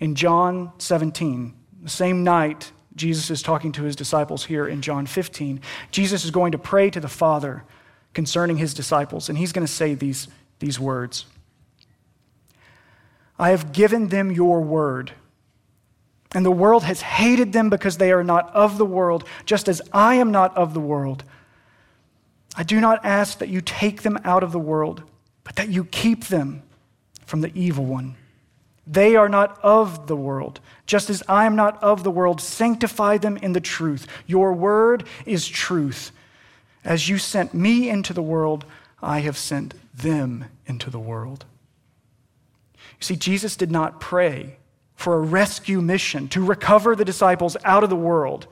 in 0.00 0.14
John 0.14 0.72
17, 0.78 1.54
the 1.82 1.88
same 1.88 2.24
night 2.24 2.72
Jesus 2.96 3.30
is 3.30 3.42
talking 3.42 3.72
to 3.72 3.82
his 3.82 3.96
disciples 3.96 4.44
here 4.44 4.66
in 4.66 4.82
John 4.82 5.06
15, 5.06 5.60
Jesus 5.90 6.24
is 6.24 6.30
going 6.30 6.52
to 6.52 6.58
pray 6.58 6.90
to 6.90 7.00
the 7.00 7.08
Father 7.08 7.64
concerning 8.12 8.56
his 8.56 8.74
disciples, 8.74 9.28
and 9.28 9.36
he's 9.36 9.52
going 9.52 9.66
to 9.66 9.72
say 9.72 9.94
these, 9.94 10.28
these 10.60 10.78
words 10.78 11.26
I 13.38 13.50
have 13.50 13.72
given 13.72 14.08
them 14.08 14.30
your 14.30 14.60
word 14.60 15.12
and 16.34 16.44
the 16.44 16.50
world 16.50 16.82
has 16.82 17.00
hated 17.00 17.52
them 17.52 17.70
because 17.70 17.96
they 17.96 18.10
are 18.10 18.24
not 18.24 18.52
of 18.54 18.76
the 18.76 18.84
world, 18.84 19.24
just 19.46 19.68
as 19.68 19.80
I 19.92 20.16
am 20.16 20.32
not 20.32 20.54
of 20.56 20.74
the 20.74 20.80
world. 20.80 21.22
I 22.56 22.64
do 22.64 22.80
not 22.80 23.04
ask 23.04 23.38
that 23.38 23.48
you 23.48 23.60
take 23.60 24.02
them 24.02 24.18
out 24.24 24.42
of 24.42 24.50
the 24.50 24.58
world, 24.58 25.04
but 25.44 25.56
that 25.56 25.68
you 25.68 25.84
keep 25.84 26.24
them 26.24 26.62
from 27.24 27.40
the 27.40 27.52
evil 27.54 27.84
one. 27.84 28.16
They 28.86 29.16
are 29.16 29.28
not 29.28 29.58
of 29.62 30.08
the 30.08 30.16
world, 30.16 30.60
just 30.86 31.10
as 31.10 31.22
I 31.28 31.46
am 31.46 31.56
not 31.56 31.82
of 31.82 32.04
the 32.04 32.10
world. 32.10 32.40
Sanctify 32.40 33.18
them 33.18 33.36
in 33.38 33.52
the 33.52 33.60
truth. 33.60 34.06
Your 34.26 34.52
word 34.52 35.04
is 35.24 35.48
truth. 35.48 36.10
As 36.84 37.08
you 37.08 37.18
sent 37.18 37.54
me 37.54 37.88
into 37.88 38.12
the 38.12 38.22
world, 38.22 38.64
I 39.02 39.20
have 39.20 39.38
sent 39.38 39.74
them 39.94 40.46
into 40.66 40.90
the 40.90 40.98
world. 40.98 41.44
You 42.76 43.04
see, 43.04 43.16
Jesus 43.16 43.56
did 43.56 43.70
not 43.70 44.00
pray 44.00 44.56
for 44.94 45.16
a 45.16 45.20
rescue 45.20 45.80
mission 45.80 46.28
to 46.28 46.44
recover 46.44 46.94
the 46.94 47.04
disciples 47.04 47.56
out 47.64 47.82
of 47.82 47.90
the 47.90 47.96
world 47.96 48.46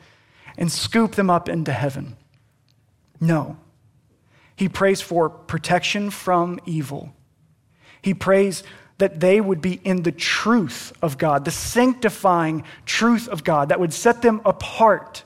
and 0.57 0.71
scoop 0.71 1.15
them 1.15 1.31
up 1.31 1.49
into 1.49 1.73
heaven. 1.73 2.17
No. 3.21 3.57
He 4.57 4.69
prays 4.69 5.01
for 5.01 5.29
protection 5.29 6.11
from 6.11 6.59
evil. 6.67 7.15
He 8.03 8.15
prays 8.15 8.63
that 9.03 9.19
they 9.19 9.41
would 9.41 9.61
be 9.61 9.81
in 9.83 10.05
the 10.05 10.13
truth 10.13 10.93
of 11.03 11.19
God, 11.19 11.45
the 11.45 11.51
sanctifying 11.51 12.63
truth 12.87 13.27
of 13.27 13.43
God 13.43 13.71
that 13.71 13.81
would 13.81 13.93
set 13.93 14.23
them 14.23 14.41
apart, 14.45 15.25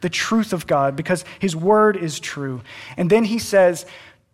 the 0.00 0.10
truth 0.10 0.52
of 0.52 0.66
God, 0.66 0.96
because 0.96 1.24
His 1.38 1.54
word 1.54 1.96
is 1.96 2.18
true. 2.18 2.60
And 2.96 3.08
then 3.08 3.22
He 3.22 3.38
says, 3.38 3.86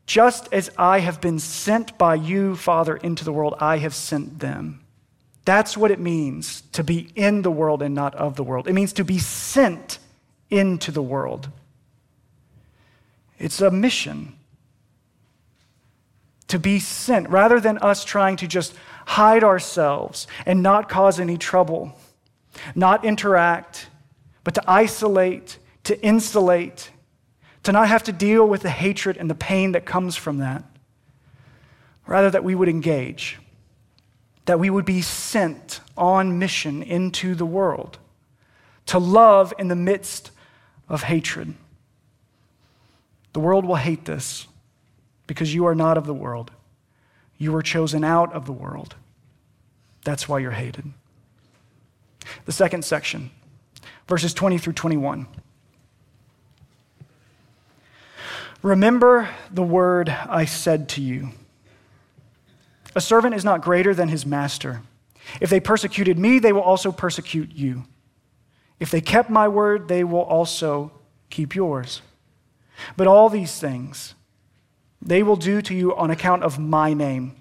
Just 0.07 0.51
as 0.51 0.71
I 0.79 1.01
have 1.01 1.21
been 1.21 1.39
sent 1.39 1.99
by 1.99 2.15
you, 2.15 2.57
Father, 2.57 2.97
into 2.97 3.23
the 3.23 3.35
world, 3.35 3.55
I 3.61 3.77
have 3.77 3.95
sent 3.95 4.39
them. 4.39 4.81
That's 5.45 5.77
what 5.77 5.91
it 5.91 6.01
means 6.01 6.63
to 6.73 6.83
be 6.83 7.11
in 7.15 7.43
the 7.43 7.51
world 7.51 7.83
and 7.83 7.95
not 7.95 8.15
of 8.15 8.37
the 8.37 8.43
world. 8.43 8.67
It 8.67 8.73
means 8.73 8.95
to 8.95 9.05
be 9.05 9.19
sent 9.19 9.99
into 10.49 10.91
the 10.91 11.03
world. 11.03 11.51
It's 13.39 13.61
a 13.61 13.71
mission 13.71 14.34
to 16.55 16.59
be 16.61 16.79
sent 16.79 17.29
rather 17.31 17.59
than 17.59 17.79
us 17.79 18.05
trying 18.05 18.37
to 18.37 18.47
just 18.47 18.75
hide 19.07 19.43
ourselves 19.43 20.29
and 20.47 20.63
not 20.63 20.89
cause 20.89 21.19
any 21.19 21.37
trouble, 21.37 21.99
not 22.77 23.05
interact, 23.05 23.89
but 24.45 24.55
to 24.55 24.63
isolate, 24.71 25.59
to 25.83 26.01
insulate, 26.01 26.93
to 27.65 27.73
not 27.73 27.89
have 27.89 28.05
to 28.05 28.13
deal 28.13 28.47
with 28.47 28.63
the 28.63 28.71
hatred 28.71 29.17
and 29.17 29.29
the 29.29 29.35
pain 29.35 29.73
that 29.73 29.85
comes 29.85 30.15
from 30.15 30.39
that. 30.39 30.63
Rather, 32.07 32.31
that 32.31 32.45
we 32.45 32.55
would 32.55 32.69
engage, 32.69 33.41
that 34.45 34.61
we 34.61 34.71
would 34.71 34.85
be 34.85 35.03
sent 35.03 35.81
on 35.97 36.39
mission 36.39 36.85
into 36.85 37.35
the 37.35 37.45
world 37.45 37.99
to 38.87 39.01
love 39.01 39.53
in 39.59 39.67
the 39.67 39.75
midst 39.75 40.31
of 40.89 41.03
hatred. 41.03 41.53
The 43.33 43.41
world 43.41 43.65
will 43.65 43.75
hate 43.75 44.05
this 44.05 44.47
because 45.27 45.55
you 45.55 45.67
are 45.67 45.75
not 45.75 45.97
of 45.97 46.07
the 46.07 46.15
world. 46.15 46.51
You 47.39 47.53
were 47.53 47.63
chosen 47.63 48.05
out 48.05 48.33
of 48.33 48.47
the 48.47 48.53
world. 48.53 48.95
That's 50.05 50.29
why 50.29 50.39
you're 50.39 50.53
hated. 50.53 50.93
The 52.47 52.53
second 52.53 52.85
section, 52.85 53.31
verses 54.07 54.35
20 54.35 54.59
through 54.59 54.75
21. 54.75 55.27
Remember 58.63 59.29
the 59.51 59.63
word 59.63 60.09
I 60.09 60.47
said 60.47 60.89
to 60.91 61.03
you. 61.03 61.31
A 62.95 63.01
servant 63.01 63.35
is 63.35 63.45
not 63.45 63.61
greater 63.61 63.93
than 63.93 64.09
his 64.09 64.25
master. 64.25 64.83
If 65.41 65.51
they 65.51 65.61
persecuted 65.61 66.19
me, 66.19 66.39
they 66.39 66.53
will 66.53 66.63
also 66.63 66.93
persecute 66.93 67.53
you. 67.53 67.85
If 68.81 68.91
they 68.91 69.01
kept 69.01 69.31
my 69.31 69.49
word, 69.49 69.89
they 69.89 70.05
will 70.05 70.23
also 70.23 70.93
keep 71.31 71.55
yours. 71.55 72.01
But 72.97 73.07
all 73.07 73.29
these 73.29 73.59
things, 73.59 74.15
they 75.05 75.23
will 75.23 75.37
do 75.37 75.61
to 75.63 75.75
you 75.75 75.95
on 75.95 76.11
account 76.11 76.43
of 76.43 76.59
my 76.59 76.95
name, 76.95 77.37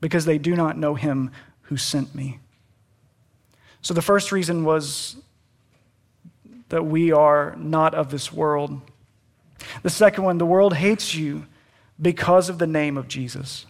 because 0.00 0.24
they 0.24 0.38
do 0.38 0.56
not 0.56 0.78
know 0.78 0.94
him 0.94 1.30
who 1.62 1.76
sent 1.76 2.14
me. 2.14 2.38
So 3.82 3.94
the 3.94 4.02
first 4.02 4.32
reason 4.32 4.64
was 4.64 5.16
that 6.70 6.84
we 6.84 7.12
are 7.12 7.54
not 7.56 7.94
of 7.94 8.10
this 8.10 8.32
world. 8.32 8.80
The 9.82 9.90
second 9.90 10.24
one, 10.24 10.38
the 10.38 10.46
world 10.46 10.74
hates 10.74 11.14
you 11.14 11.46
because 12.00 12.48
of 12.48 12.58
the 12.58 12.66
name 12.66 12.96
of 12.96 13.08
Jesus. 13.08 13.66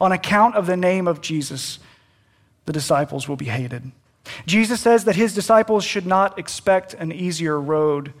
On 0.00 0.12
account 0.12 0.56
of 0.56 0.66
the 0.66 0.76
name 0.76 1.06
of 1.06 1.20
Jesus, 1.20 1.78
the 2.66 2.72
disciples 2.72 3.28
will 3.28 3.36
be 3.36 3.46
hated. 3.46 3.92
Jesus 4.46 4.80
says 4.80 5.04
that 5.04 5.16
his 5.16 5.34
disciples 5.34 5.84
should 5.84 6.06
not 6.06 6.38
expect 6.38 6.94
an 6.94 7.12
easier 7.12 7.60
road 7.60 8.12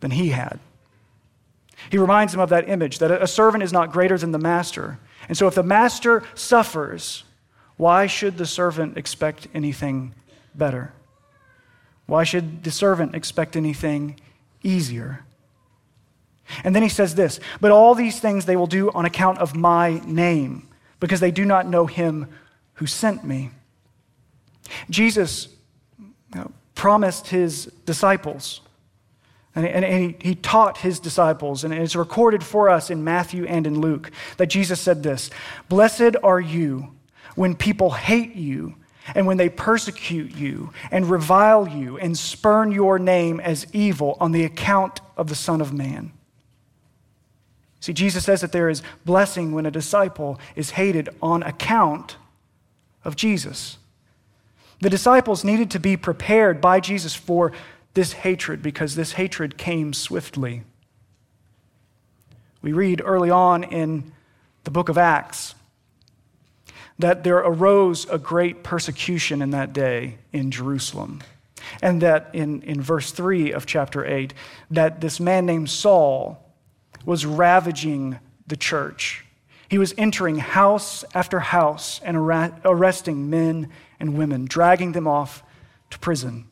than 0.00 0.10
he 0.12 0.30
had. 0.30 0.58
He 1.90 1.98
reminds 1.98 2.32
them 2.32 2.40
of 2.40 2.50
that 2.50 2.68
image 2.68 2.98
that 2.98 3.10
a 3.10 3.26
servant 3.26 3.62
is 3.62 3.72
not 3.72 3.92
greater 3.92 4.18
than 4.18 4.32
the 4.32 4.38
master. 4.38 4.98
And 5.28 5.36
so, 5.36 5.46
if 5.46 5.54
the 5.54 5.62
master 5.62 6.22
suffers, 6.34 7.24
why 7.76 8.06
should 8.06 8.36
the 8.36 8.46
servant 8.46 8.98
expect 8.98 9.48
anything 9.54 10.14
better? 10.54 10.92
Why 12.06 12.24
should 12.24 12.64
the 12.64 12.70
servant 12.70 13.14
expect 13.14 13.56
anything 13.56 14.20
easier? 14.62 15.24
And 16.64 16.74
then 16.74 16.82
he 16.82 16.88
says 16.88 17.14
this 17.14 17.40
But 17.60 17.70
all 17.70 17.94
these 17.94 18.18
things 18.18 18.44
they 18.44 18.56
will 18.56 18.66
do 18.66 18.90
on 18.90 19.04
account 19.04 19.38
of 19.38 19.54
my 19.54 20.00
name, 20.04 20.68
because 20.98 21.20
they 21.20 21.30
do 21.30 21.44
not 21.44 21.68
know 21.68 21.86
him 21.86 22.26
who 22.74 22.86
sent 22.86 23.24
me. 23.24 23.50
Jesus 24.88 25.48
promised 26.74 27.28
his 27.28 27.66
disciples 27.84 28.60
and, 29.54 29.66
and, 29.66 29.84
and 29.84 30.14
he, 30.22 30.30
he 30.30 30.34
taught 30.34 30.78
his 30.78 31.00
disciples, 31.00 31.64
and 31.64 31.74
it's 31.74 31.96
recorded 31.96 32.44
for 32.44 32.70
us 32.70 32.90
in 32.90 33.02
Matthew 33.02 33.44
and 33.46 33.66
in 33.66 33.80
Luke 33.80 34.10
that 34.36 34.46
Jesus 34.46 34.80
said 34.80 35.02
this 35.02 35.30
Blessed 35.68 36.16
are 36.22 36.40
you 36.40 36.92
when 37.34 37.54
people 37.56 37.90
hate 37.90 38.34
you 38.34 38.76
and 39.14 39.26
when 39.26 39.36
they 39.38 39.48
persecute 39.48 40.32
you 40.32 40.72
and 40.90 41.10
revile 41.10 41.66
you 41.66 41.98
and 41.98 42.16
spurn 42.16 42.70
your 42.70 42.98
name 42.98 43.40
as 43.40 43.66
evil 43.72 44.16
on 44.20 44.32
the 44.32 44.44
account 44.44 45.00
of 45.16 45.28
the 45.28 45.34
Son 45.34 45.60
of 45.60 45.72
Man. 45.72 46.12
See, 47.80 47.92
Jesus 47.94 48.24
says 48.24 48.42
that 48.42 48.52
there 48.52 48.68
is 48.68 48.82
blessing 49.04 49.52
when 49.52 49.66
a 49.66 49.70
disciple 49.70 50.38
is 50.54 50.70
hated 50.70 51.08
on 51.22 51.42
account 51.42 52.16
of 53.04 53.16
Jesus. 53.16 53.78
The 54.80 54.90
disciples 54.90 55.44
needed 55.44 55.70
to 55.72 55.80
be 55.80 55.96
prepared 55.96 56.60
by 56.60 56.80
Jesus 56.80 57.14
for 57.14 57.52
this 57.94 58.12
hatred 58.12 58.62
because 58.62 58.94
this 58.94 59.12
hatred 59.12 59.58
came 59.58 59.92
swiftly. 59.92 60.62
We 62.62 62.72
read 62.72 63.02
early 63.04 63.30
on 63.30 63.64
in 63.64 64.12
the 64.64 64.70
book 64.70 64.88
of 64.88 64.98
Acts 64.98 65.54
that 66.98 67.24
there 67.24 67.38
arose 67.38 68.08
a 68.10 68.18
great 68.18 68.62
persecution 68.62 69.40
in 69.40 69.50
that 69.50 69.72
day 69.72 70.18
in 70.32 70.50
Jerusalem. 70.50 71.22
And 71.82 72.02
that 72.02 72.30
in, 72.34 72.62
in 72.62 72.80
verse 72.80 73.10
3 73.12 73.52
of 73.52 73.64
chapter 73.64 74.04
8, 74.04 74.34
that 74.70 75.00
this 75.00 75.18
man 75.18 75.46
named 75.46 75.70
Saul 75.70 76.44
was 77.04 77.24
ravaging 77.24 78.18
the 78.46 78.56
church. 78.56 79.24
He 79.68 79.78
was 79.78 79.94
entering 79.96 80.36
house 80.36 81.04
after 81.14 81.40
house 81.40 82.00
and 82.04 82.16
arresting 82.16 83.30
men 83.30 83.70
and 83.98 84.18
women, 84.18 84.44
dragging 84.46 84.92
them 84.92 85.06
off 85.06 85.42
to 85.90 85.98
prison. 85.98 86.49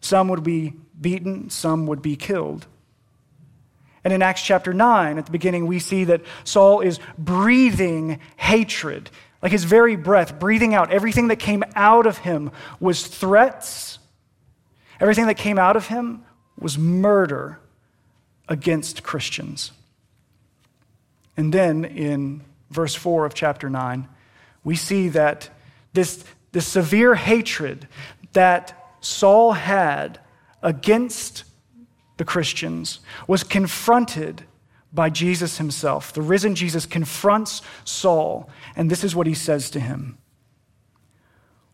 Some 0.00 0.28
would 0.28 0.42
be 0.42 0.74
beaten, 1.00 1.50
some 1.50 1.86
would 1.86 2.02
be 2.02 2.16
killed. 2.16 2.66
And 4.02 4.12
in 4.14 4.22
Acts 4.22 4.42
chapter 4.42 4.72
9, 4.72 5.18
at 5.18 5.26
the 5.26 5.32
beginning, 5.32 5.66
we 5.66 5.78
see 5.78 6.04
that 6.04 6.22
Saul 6.44 6.80
is 6.80 6.98
breathing 7.18 8.18
hatred, 8.36 9.10
like 9.42 9.52
his 9.52 9.64
very 9.64 9.96
breath, 9.96 10.38
breathing 10.38 10.74
out. 10.74 10.90
Everything 10.90 11.28
that 11.28 11.36
came 11.36 11.62
out 11.74 12.06
of 12.06 12.18
him 12.18 12.50
was 12.78 13.06
threats. 13.06 13.98
Everything 15.00 15.26
that 15.26 15.36
came 15.36 15.58
out 15.58 15.76
of 15.76 15.88
him 15.88 16.24
was 16.58 16.78
murder 16.78 17.58
against 18.48 19.02
Christians. 19.02 19.72
And 21.36 21.52
then 21.52 21.84
in 21.84 22.42
verse 22.70 22.94
4 22.94 23.26
of 23.26 23.34
chapter 23.34 23.68
9, 23.68 24.08
we 24.64 24.76
see 24.76 25.08
that 25.08 25.50
this, 25.92 26.24
this 26.52 26.66
severe 26.66 27.14
hatred 27.14 27.86
that 28.32 28.79
Saul 29.00 29.52
had 29.52 30.20
against 30.62 31.44
the 32.16 32.24
Christians 32.24 33.00
was 33.26 33.42
confronted 33.42 34.44
by 34.92 35.08
Jesus 35.08 35.58
himself. 35.58 36.12
The 36.12 36.22
risen 36.22 36.54
Jesus 36.54 36.84
confronts 36.86 37.62
Saul, 37.84 38.50
and 38.76 38.90
this 38.90 39.04
is 39.04 39.14
what 39.14 39.26
he 39.26 39.34
says 39.34 39.70
to 39.70 39.80
him 39.80 40.18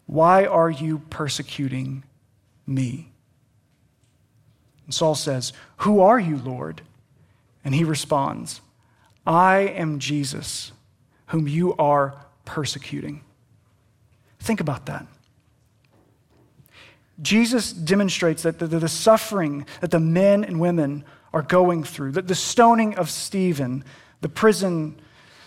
Why 0.06 0.44
are 0.44 0.70
you 0.70 0.98
persecuting 1.10 2.04
me? 2.66 3.10
And 4.84 4.94
Saul 4.94 5.14
says, 5.14 5.52
Who 5.78 6.00
are 6.00 6.20
you, 6.20 6.36
Lord? 6.36 6.82
And 7.64 7.74
he 7.74 7.82
responds, 7.82 8.60
I 9.26 9.58
am 9.58 9.98
Jesus, 9.98 10.70
whom 11.26 11.48
you 11.48 11.74
are 11.76 12.14
persecuting. 12.44 13.22
Think 14.38 14.60
about 14.60 14.86
that. 14.86 15.06
Jesus 17.20 17.72
demonstrates 17.72 18.42
that 18.42 18.58
the, 18.58 18.66
the, 18.66 18.88
suffering 18.88 19.66
that 19.80 19.90
the 19.90 20.00
men 20.00 20.44
and 20.44 20.60
women 20.60 21.04
are 21.32 21.42
going 21.42 21.82
through, 21.82 22.12
that 22.12 22.28
the 22.28 22.34
stoning 22.34 22.96
of 22.96 23.08
Stephen, 23.10 23.84
the 24.20 24.28
prison, 24.28 25.00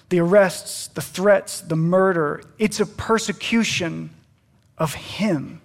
the 0.10 0.19
arrests, 0.19 0.88
the 0.88 1.01
threats, 1.01 1.62
the 1.62 1.75
murder, 1.75 2.41
it's 2.58 2.79
a 2.79 2.86
persecution 2.86 4.10
of 4.77 4.93
him. 4.95 5.62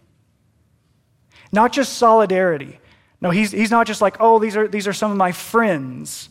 Not 1.52 1.72
just 1.72 1.94
solidarity. 1.94 2.78
No, 3.20 3.30
he's, 3.30 3.52
he's 3.52 3.70
not 3.70 3.86
just 3.86 4.02
like, 4.02 4.16
oh, 4.20 4.38
these 4.38 4.56
are, 4.56 4.68
these 4.68 4.86
are 4.86 4.92
some 4.92 5.10
of 5.10 5.16
my 5.16 5.32
friends. 5.32 6.28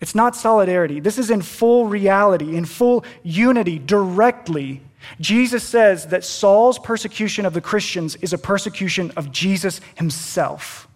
It's 0.00 0.14
not 0.14 0.34
solidarity. 0.34 0.98
This 0.98 1.18
is 1.18 1.30
in 1.30 1.42
full 1.42 1.86
reality, 1.86 2.56
in 2.56 2.64
full 2.64 3.04
unity, 3.22 3.78
directly 3.78 4.82
Jesus 5.20 5.64
says 5.64 6.06
that 6.06 6.24
Saul's 6.24 6.78
persecution 6.78 7.46
of 7.46 7.54
the 7.54 7.60
Christians 7.60 8.16
is 8.16 8.32
a 8.32 8.38
persecution 8.38 9.10
of 9.16 9.32
Jesus 9.32 9.80
himself. 9.96 10.88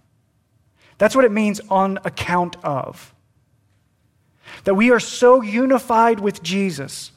That's 0.98 1.16
what 1.16 1.24
it 1.24 1.32
means 1.32 1.60
on 1.70 1.98
account 2.04 2.56
of. 2.62 3.14
That 4.64 4.74
we 4.74 4.90
are 4.90 5.00
so 5.00 5.42
unified 5.42 6.20
with 6.20 6.42
Jesus, 6.42 7.10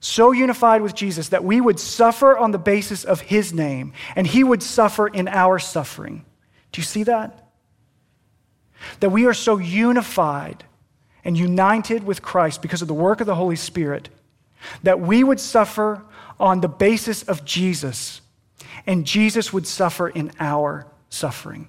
so 0.00 0.32
unified 0.32 0.82
with 0.82 0.94
Jesus 0.94 1.28
that 1.28 1.44
we 1.44 1.60
would 1.60 1.78
suffer 1.78 2.36
on 2.36 2.50
the 2.50 2.58
basis 2.58 3.04
of 3.04 3.20
his 3.20 3.52
name 3.52 3.92
and 4.16 4.26
he 4.26 4.42
would 4.42 4.62
suffer 4.62 5.06
in 5.06 5.28
our 5.28 5.58
suffering. 5.58 6.24
Do 6.72 6.80
you 6.80 6.84
see 6.84 7.04
that? 7.04 7.50
That 9.00 9.10
we 9.10 9.26
are 9.26 9.34
so 9.34 9.58
unified 9.58 10.64
and 11.24 11.38
united 11.38 12.02
with 12.02 12.20
Christ 12.20 12.62
because 12.62 12.82
of 12.82 12.88
the 12.88 12.94
work 12.94 13.20
of 13.20 13.26
the 13.28 13.36
Holy 13.36 13.56
Spirit 13.56 14.08
that 14.82 15.00
we 15.00 15.24
would 15.24 15.40
suffer 15.40 16.02
on 16.38 16.60
the 16.60 16.68
basis 16.68 17.22
of 17.22 17.44
Jesus 17.44 18.20
and 18.86 19.06
Jesus 19.06 19.52
would 19.52 19.66
suffer 19.66 20.08
in 20.08 20.32
our 20.40 20.86
suffering. 21.08 21.68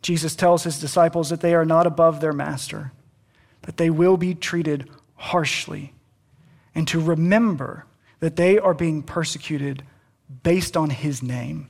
Jesus 0.00 0.34
tells 0.34 0.64
his 0.64 0.80
disciples 0.80 1.30
that 1.30 1.40
they 1.40 1.54
are 1.54 1.64
not 1.64 1.86
above 1.86 2.20
their 2.20 2.32
master, 2.32 2.92
that 3.62 3.76
they 3.76 3.90
will 3.90 4.16
be 4.16 4.34
treated 4.34 4.88
harshly, 5.14 5.94
and 6.74 6.88
to 6.88 7.00
remember 7.00 7.86
that 8.20 8.36
they 8.36 8.58
are 8.58 8.74
being 8.74 9.02
persecuted 9.02 9.84
based 10.42 10.76
on 10.76 10.90
his 10.90 11.22
name. 11.22 11.68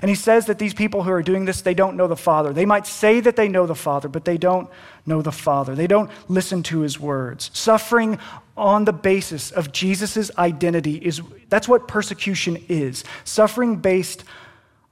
And 0.00 0.08
he 0.08 0.14
says 0.14 0.46
that 0.46 0.58
these 0.58 0.74
people 0.74 1.02
who 1.02 1.10
are 1.10 1.22
doing 1.22 1.44
this, 1.44 1.62
they 1.62 1.74
don't 1.74 1.96
know 1.96 2.06
the 2.06 2.16
Father. 2.16 2.52
They 2.52 2.66
might 2.66 2.86
say 2.86 3.20
that 3.20 3.36
they 3.36 3.48
know 3.48 3.66
the 3.66 3.74
Father, 3.74 4.08
but 4.08 4.24
they 4.24 4.38
don't 4.38 4.68
know 5.06 5.22
the 5.22 5.32
Father. 5.32 5.74
They 5.74 5.86
don't 5.86 6.10
listen 6.28 6.62
to 6.64 6.80
his 6.80 7.00
words. 7.00 7.50
Suffering 7.52 8.18
on 8.56 8.84
the 8.84 8.92
basis 8.92 9.50
of 9.50 9.72
Jesus' 9.72 10.30
identity 10.38 10.96
is 10.96 11.20
that's 11.48 11.68
what 11.68 11.88
persecution 11.88 12.64
is. 12.68 13.04
Suffering 13.24 13.76
based 13.76 14.24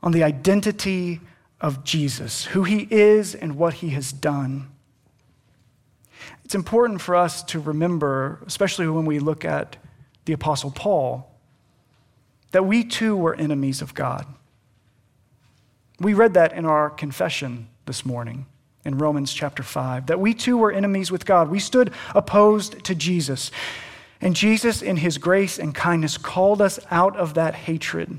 on 0.03 0.13
the 0.13 0.25
identity 0.25 1.21
of 1.61 1.85
Jesus, 1.85 2.47
who 2.47 2.65
he 2.65 2.89
is 2.91 3.35
and 3.35 3.57
what 3.57 3.75
he 3.75 3.91
has 3.91 4.13
done. 4.13 4.69
It's 6.45 6.55
important 6.55 7.01
for 7.01 7.15
us 7.15 7.43
to 7.45 7.61
remember, 7.61 8.41
especially 8.47 8.89
when 8.89 9.05
we 9.05 9.19
look 9.19 9.45
at 9.45 9.77
the 10.25 10.33
Apostle 10.33 10.71
Paul, 10.71 11.31
that 12.51 12.65
we 12.65 12.83
too 12.83 13.17
were 13.17 13.35
enemies 13.35 13.83
of 13.83 13.95
God. 13.95 14.27
We 16.01 16.15
read 16.15 16.35
that 16.35 16.55
in 16.55 16.65
our 16.65 16.89
confession 16.89 17.69
this 17.85 18.07
morning 18.07 18.47
in 18.87 18.97
Romans 18.97 19.35
chapter 19.35 19.63
5, 19.63 20.07
that 20.07 20.19
we 20.19 20.33
too 20.33 20.57
were 20.57 20.73
enemies 20.73 21.13
with 21.13 21.27
God. 21.27 21.51
We 21.51 21.59
stood 21.59 21.93
opposed 22.15 22.83
to 22.85 22.95
Jesus. 22.95 23.51
And 24.23 24.35
Jesus, 24.35 24.81
in 24.81 24.97
his 24.97 25.19
grace 25.19 25.59
and 25.59 25.75
kindness, 25.75 26.17
called 26.17 26.63
us 26.63 26.81
out 26.91 27.17
of 27.17 27.35
that 27.35 27.55
hatred 27.55 28.19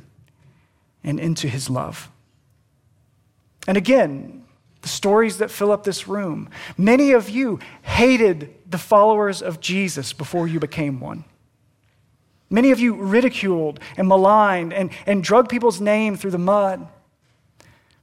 and 1.03 1.19
into 1.19 1.47
his 1.47 1.69
love. 1.69 2.09
And 3.67 3.77
again, 3.77 4.43
the 4.81 4.87
stories 4.87 5.39
that 5.39 5.49
fill 5.49 5.71
up 5.71 5.83
this 5.83 6.07
room. 6.07 6.49
Many 6.77 7.11
of 7.11 7.29
you 7.29 7.59
hated 7.81 8.53
the 8.69 8.77
followers 8.77 9.41
of 9.41 9.59
Jesus 9.59 10.13
before 10.13 10.47
you 10.47 10.59
became 10.59 10.99
one. 10.99 11.23
Many 12.49 12.71
of 12.71 12.79
you 12.79 12.95
ridiculed 12.95 13.79
and 13.97 14.07
maligned 14.07 14.73
and, 14.73 14.91
and 15.07 15.23
drug 15.23 15.49
people's 15.49 15.81
name 15.81 16.17
through 16.17 16.31
the 16.31 16.37
mud 16.37 16.87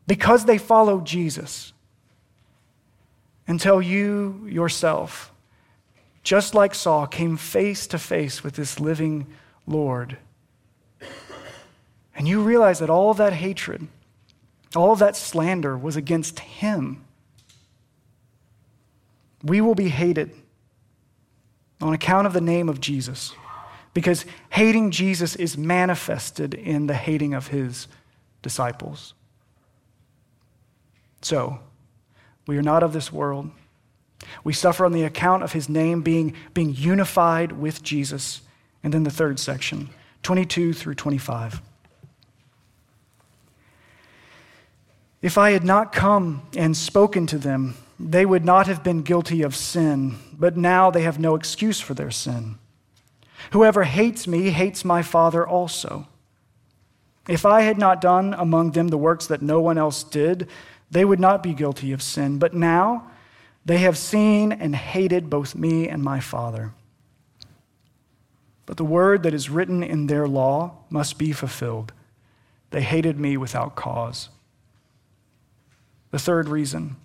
because 0.09 0.47
they 0.47 0.57
followed 0.57 1.05
Jesus 1.05 1.75
until 3.47 3.81
you 3.81 4.47
yourself, 4.51 5.31
just 6.23 6.55
like 6.55 6.75
Saul, 6.75 7.07
came 7.07 7.37
face 7.37 7.87
to 7.89 7.99
face 7.99 8.43
with 8.43 8.55
this 8.55 8.81
living 8.81 9.27
Lord. 9.67 10.17
And 12.17 12.27
you 12.27 12.43
realize 12.43 12.79
that 12.79 12.89
all 12.89 13.11
of 13.11 13.19
that 13.19 13.35
hatred, 13.35 13.87
all 14.75 14.93
of 14.93 14.99
that 14.99 15.15
slander 15.15 15.77
was 15.77 15.95
against 15.95 16.41
him. 16.41 17.05
We 19.43 19.61
will 19.61 19.75
be 19.75 19.91
hated 19.91 20.33
on 21.83 21.93
account 21.93 22.27
of 22.27 22.33
the 22.33 22.41
name 22.41 22.71
of 22.71 22.81
Jesus 22.81 23.35
because 23.93 24.25
hating 24.51 24.91
Jesus 24.91 25.37
is 25.37 25.59
manifested 25.59 26.55
in 26.55 26.87
the 26.87 26.95
hating 26.95 27.35
of 27.35 27.49
his 27.49 27.89
disciples. 28.41 29.13
So, 31.23 31.59
we 32.47 32.57
are 32.57 32.63
not 32.63 32.83
of 32.83 32.93
this 32.93 33.13
world. 33.13 33.51
We 34.45 34.53
suffer 34.53 34.85
on 34.85 34.93
the 34.93 35.05
account 35.05 35.43
of 35.43 35.53
his 35.53 35.69
name 35.69 36.03
being, 36.03 36.35
being 36.55 36.75
unified 36.75 37.53
with 37.53 37.83
Jesus. 37.83 38.41
And 38.83 38.93
then 38.95 39.05
the 39.05 39.11
third 39.11 39.39
section, 39.39 39.91
22 40.23 40.73
through 40.73 40.95
25. 40.95 41.61
If 45.21 45.37
I 45.37 45.51
had 45.51 45.65
not 45.65 45.93
come 45.93 46.43
and 46.57 46.77
spoken 46.77 47.27
to 47.27 47.39
them, 47.39 47.75
they 47.99 48.25
would 48.25 48.45
not 48.45 48.69
have 48.69 48.85
been 48.85 49.03
guilty 49.03 49.43
of 49.43 49.57
sin, 49.57 50.17
but 50.39 50.57
now 50.57 50.91
they 50.91 51.03
have 51.03 51.19
no 51.19 51.35
excuse 51.35 51.81
for 51.81 51.95
their 51.95 52.13
sin. 52.13 52.59
Whoever 53.51 53.85
hates 53.85 54.29
me 54.29 54.51
hates 54.51 54.85
my 54.85 55.03
Father 55.03 55.47
also. 55.47 56.07
If 57.29 57.45
I 57.45 57.63
had 57.63 57.79
not 57.79 58.01
done 58.01 58.35
among 58.35 58.73
them 58.73 58.89
the 58.89 58.97
works 58.97 59.27
that 59.27 59.43
no 59.43 59.61
one 59.61 59.77
else 59.77 60.05
did, 60.05 60.49
they 60.91 61.05
would 61.05 61.21
not 61.21 61.43
be 61.43 61.55
guilty 61.55 61.93
of 61.93 62.03
sin. 62.03 62.39
But 62.39 62.55
now 62.55 63.11
they 63.65 63.79
have 63.79 63.99
seen 63.99 64.53
and 64.53 64.75
hated 64.75 65.29
both 65.29 65.55
me 65.55 65.89
and 65.89 66.03
my 66.03 66.21
Father. 66.21 66.73
But 68.67 68.77
the 68.77 68.85
word 68.85 69.23
that 69.23 69.35
is 69.35 69.51
written 69.51 69.83
in 69.83 70.07
their 70.07 70.27
law 70.27 70.73
must 70.91 71.19
be 71.19 71.33
fulfilled. 71.33 71.93
They 72.71 72.83
hated 72.83 73.19
me 73.19 73.37
without 73.37 73.77
cause. 73.77 74.29
The 76.11 76.19
third 76.19 76.49
reason 76.49 76.97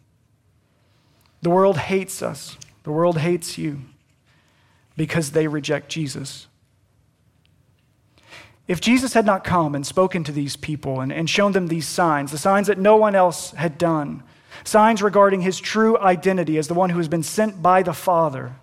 the 1.41 1.49
world 1.49 1.77
hates 1.77 2.21
us, 2.21 2.57
the 2.83 2.91
world 2.91 3.17
hates 3.17 3.57
you 3.57 3.81
because 4.95 5.31
they 5.31 5.47
reject 5.47 5.89
Jesus. 5.89 6.47
If 8.67 8.79
Jesus 8.79 9.13
had 9.13 9.25
not 9.25 9.43
come 9.43 9.75
and 9.75 9.85
spoken 9.85 10.23
to 10.23 10.31
these 10.31 10.55
people 10.55 11.01
and, 11.01 11.11
and 11.11 11.29
shown 11.29 11.51
them 11.51 11.67
these 11.67 11.87
signs, 11.87 12.31
the 12.31 12.37
signs 12.37 12.67
that 12.67 12.77
no 12.77 12.95
one 12.95 13.13
else 13.13 13.51
had 13.51 13.77
done, 13.77 14.23
signs 14.63 15.01
regarding 15.01 15.41
his 15.41 15.59
true 15.59 15.97
identity 15.99 16.57
as 16.57 16.67
the 16.67 16.73
one 16.73 16.89
who 16.89 16.97
has 16.97 17.09
been 17.09 17.23
sent 17.23 17.61
by 17.61 17.83
the 17.83 17.93
Father, 17.93 18.55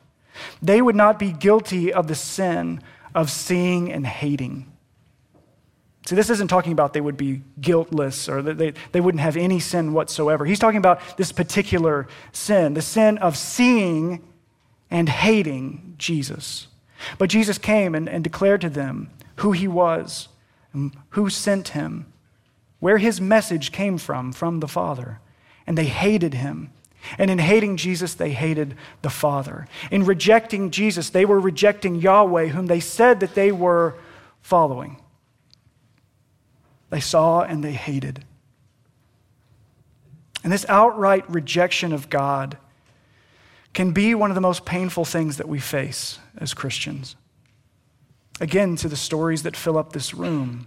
they 0.62 0.80
would 0.80 0.96
not 0.96 1.18
be 1.18 1.32
guilty 1.32 1.92
of 1.92 2.06
the 2.06 2.14
sin 2.14 2.82
of 3.14 3.30
seeing 3.30 3.92
and 3.92 4.06
hating. 4.06 4.70
See, 6.06 6.16
this 6.16 6.30
isn't 6.30 6.48
talking 6.48 6.72
about 6.72 6.94
they 6.94 7.00
would 7.00 7.18
be 7.18 7.42
guiltless 7.60 8.28
or 8.28 8.40
that 8.42 8.56
they, 8.56 8.72
they 8.92 9.00
wouldn't 9.00 9.20
have 9.20 9.36
any 9.36 9.60
sin 9.60 9.92
whatsoever. 9.92 10.46
He's 10.46 10.58
talking 10.58 10.78
about 10.78 11.00
this 11.18 11.30
particular 11.30 12.08
sin, 12.32 12.72
the 12.72 12.82
sin 12.82 13.18
of 13.18 13.36
seeing 13.36 14.24
and 14.90 15.08
hating 15.08 15.94
Jesus. 15.98 16.68
But 17.18 17.30
Jesus 17.30 17.58
came 17.58 17.94
and, 17.94 18.08
and 18.08 18.24
declared 18.24 18.62
to 18.62 18.70
them 18.70 19.10
who 19.40 19.53
he 19.53 19.66
was, 19.66 20.29
who 21.11 21.31
sent 21.31 21.68
him, 21.68 22.12
where 22.79 22.98
his 22.98 23.20
message 23.20 23.72
came 23.72 23.98
from, 23.98 24.33
from 24.33 24.61
the 24.61 24.68
Father. 24.68 25.18
And 25.66 25.76
they 25.76 25.87
hated 25.87 26.35
him. 26.35 26.72
And 27.18 27.31
in 27.31 27.38
hating 27.38 27.79
Jesus, 27.79 28.14
they 28.14 28.33
hated 28.33 28.74
the 29.00 29.11
Father. 29.11 29.66
In 29.90 30.05
rejecting 30.05 30.70
Jesus, 30.70 31.09
they 31.09 31.24
were 31.24 31.40
rejecting 31.40 31.94
Yahweh, 31.94 32.48
whom 32.48 32.66
they 32.66 32.81
said 32.81 33.20
that 33.20 33.35
they 33.35 33.50
were 33.50 33.94
following. 34.42 35.00
They 36.90 37.00
saw 37.00 37.42
and 37.42 37.64
they 37.64 37.72
hated. 37.72 38.24
And 40.44 40.53
this 40.53 40.66
outright 40.68 41.29
rejection 41.31 41.92
of 41.92 42.11
God 42.11 42.59
can 43.72 43.92
be 43.92 44.14
one 44.14 44.31
of 44.31 44.35
the 44.35 44.40
most 44.40 44.66
painful 44.66 45.05
things 45.05 45.38
that 45.38 45.48
we 45.48 45.61
face 45.61 46.18
as 46.37 46.53
Christians. 46.53 47.16
Again, 48.40 48.74
to 48.76 48.88
the 48.88 48.96
stories 48.96 49.42
that 49.42 49.55
fill 49.55 49.76
up 49.76 49.92
this 49.92 50.14
room. 50.14 50.66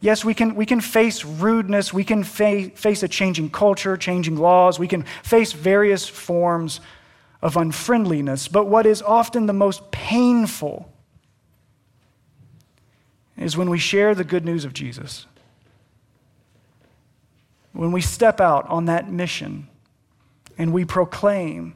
Yes, 0.00 0.24
we 0.24 0.32
can, 0.32 0.54
we 0.54 0.64
can 0.64 0.80
face 0.80 1.24
rudeness, 1.24 1.92
we 1.92 2.04
can 2.04 2.24
fa- 2.24 2.70
face 2.70 3.02
a 3.02 3.08
changing 3.08 3.50
culture, 3.50 3.98
changing 3.98 4.36
laws, 4.36 4.78
we 4.78 4.88
can 4.88 5.02
face 5.22 5.52
various 5.52 6.08
forms 6.08 6.80
of 7.42 7.56
unfriendliness, 7.56 8.48
but 8.48 8.66
what 8.66 8.86
is 8.86 9.02
often 9.02 9.46
the 9.46 9.52
most 9.52 9.90
painful 9.90 10.90
is 13.36 13.56
when 13.56 13.68
we 13.68 13.78
share 13.78 14.14
the 14.14 14.24
good 14.24 14.44
news 14.44 14.64
of 14.64 14.72
Jesus. 14.72 15.26
When 17.72 17.92
we 17.92 18.00
step 18.00 18.40
out 18.40 18.66
on 18.68 18.86
that 18.86 19.10
mission 19.10 19.68
and 20.58 20.72
we 20.72 20.84
proclaim 20.84 21.74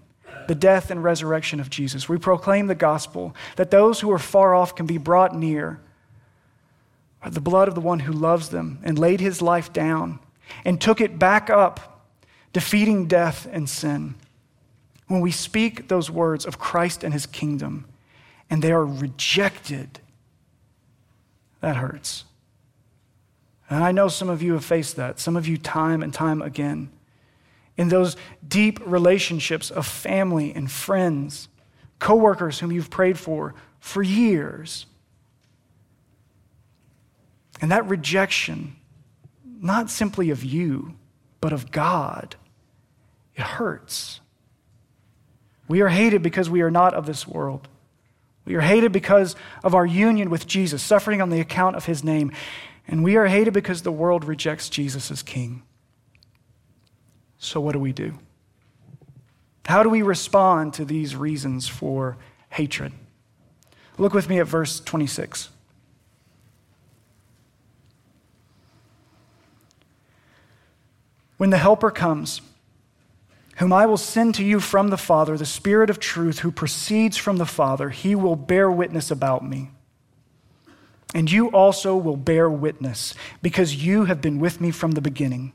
the 0.48 0.54
death 0.54 0.90
and 0.90 1.02
resurrection 1.02 1.61
of 1.61 1.70
Jesus. 1.70 2.09
We 2.09 2.18
proclaim 2.18 2.66
the 2.66 2.74
gospel 2.74 3.35
that 3.57 3.70
those 3.70 4.00
who 4.00 4.11
are 4.11 4.18
far 4.18 4.54
off 4.54 4.74
can 4.74 4.87
be 4.87 4.98
brought 4.98 5.35
near 5.35 5.80
by 7.22 7.30
the 7.30 7.40
blood 7.40 7.68
of 7.68 7.74
the 7.74 7.80
one 7.80 8.00
who 8.00 8.12
loves 8.12 8.50
them 8.50 8.78
and 8.83 8.98
laid 8.98 9.20
his 9.20 9.40
life 9.40 9.72
down 9.72 10.18
and 10.64 10.80
took 10.80 11.00
it 11.00 11.18
back 11.18 11.48
up, 11.48 12.07
defeating 12.52 13.07
death 13.07 13.48
and 13.50 13.68
sin. 13.68 14.14
When 15.09 15.20
we 15.20 15.30
speak 15.30 15.88
those 15.88 16.11
words 16.11 16.44
of 16.44 16.59
Christ 16.59 17.04
and 17.04 17.12
his 17.12 17.26
kingdom 17.26 17.87
and 18.50 18.62
they 18.62 18.72
are 18.72 18.85
rejected, 18.85 20.00
that 21.61 21.76
hurts. 21.76 22.24
And 23.70 23.83
I 23.83 23.92
know 23.92 24.09
some 24.09 24.28
of 24.28 24.42
you 24.42 24.52
have 24.52 24.64
faced 24.64 24.96
that, 24.96 25.18
some 25.18 25.37
of 25.37 25.48
you 25.48 25.57
time 25.57 26.02
and 26.02 26.12
time 26.12 26.42
again. 26.42 26.90
In 27.76 27.88
those 27.88 28.16
deep 28.46 28.80
relationships 28.87 29.70
of 29.70 29.87
family 29.87 30.54
and 30.54 30.70
friends, 30.70 31.48
coworkers 31.98 32.60
whom 32.60 32.70
you've 32.70 32.90
prayed 32.90 33.18
for 33.18 33.54
for 33.80 34.02
years. 34.02 34.87
And 37.60 37.70
that 37.70 37.87
rejection, 37.88 38.76
not 39.60 39.90
simply 39.90 40.30
of 40.30 40.44
you, 40.44 40.94
but 41.40 41.52
of 41.52 41.70
God, 41.70 42.37
it 43.34 43.42
hurts. 43.42 44.20
We 45.68 45.80
are 45.80 45.88
hated 45.88 46.22
because 46.22 46.50
we 46.50 46.62
are 46.62 46.70
not 46.70 46.94
of 46.94 47.06
this 47.06 47.26
world. 47.26 47.68
We 48.44 48.54
are 48.54 48.60
hated 48.60 48.92
because 48.92 49.34
of 49.62 49.74
our 49.74 49.87
union 49.87 50.28
with 50.30 50.46
Jesus, 50.46 50.82
suffering 50.82 51.22
on 51.22 51.30
the 51.30 51.40
account 51.40 51.76
of 51.76 51.87
his 51.87 52.04
name. 52.04 52.32
And 52.87 53.02
we 53.02 53.16
are 53.16 53.26
hated 53.26 53.54
because 53.54 53.82
the 53.82 53.92
world 53.92 54.24
rejects 54.24 54.68
Jesus 54.68 55.10
as 55.10 55.22
king. 55.22 55.62
So, 57.44 57.61
what 57.61 57.72
do 57.72 57.78
we 57.78 57.92
do? 57.92 58.14
How 59.66 59.83
do 59.83 59.90
we 59.90 60.00
respond 60.00 60.72
to 60.74 60.85
these 60.87 61.14
reasons 61.14 61.68
for 61.68 62.16
hatred? 62.48 62.92
Look 63.98 64.14
with 64.14 64.30
me 64.30 64.40
at 64.40 64.46
verse 64.46 64.80
26. 64.80 65.50
When 71.37 71.50
the 71.50 71.59
Helper 71.59 71.90
comes, 71.90 72.40
whom 73.59 73.74
I 73.74 73.85
will 73.85 73.98
send 73.98 74.35
to 74.37 74.44
you 74.44 74.59
from 74.59 74.88
the 74.88 74.96
Father, 74.96 75.37
the 75.37 75.44
Spirit 75.44 75.90
of 75.90 75.98
truth 75.98 76.38
who 76.38 76.50
proceeds 76.50 77.18
from 77.18 77.37
the 77.37 77.44
Father, 77.44 77.90
he 77.90 78.14
will 78.14 78.37
bear 78.37 78.70
witness 78.70 79.11
about 79.11 79.46
me. 79.46 79.70
And 81.14 81.30
you 81.30 81.48
also 81.48 81.94
will 81.94 82.16
bear 82.16 82.48
witness, 82.48 83.12
because 83.42 83.85
you 83.85 84.07
have 84.07 84.22
been 84.22 84.40
with 84.40 84.62
me 84.62 84.70
from 84.70 84.92
the 84.92 85.02
beginning. 85.02 85.52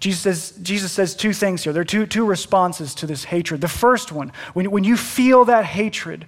Jesus 0.00 0.20
says, 0.22 0.58
Jesus 0.62 0.92
says 0.92 1.14
two 1.14 1.34
things 1.34 1.62
here. 1.62 1.74
There 1.74 1.82
are 1.82 1.84
two, 1.84 2.06
two 2.06 2.24
responses 2.24 2.94
to 2.96 3.06
this 3.06 3.24
hatred. 3.24 3.60
The 3.60 3.68
first 3.68 4.10
one, 4.10 4.32
when, 4.54 4.70
when 4.70 4.82
you 4.82 4.96
feel 4.96 5.44
that 5.44 5.66
hatred, 5.66 6.26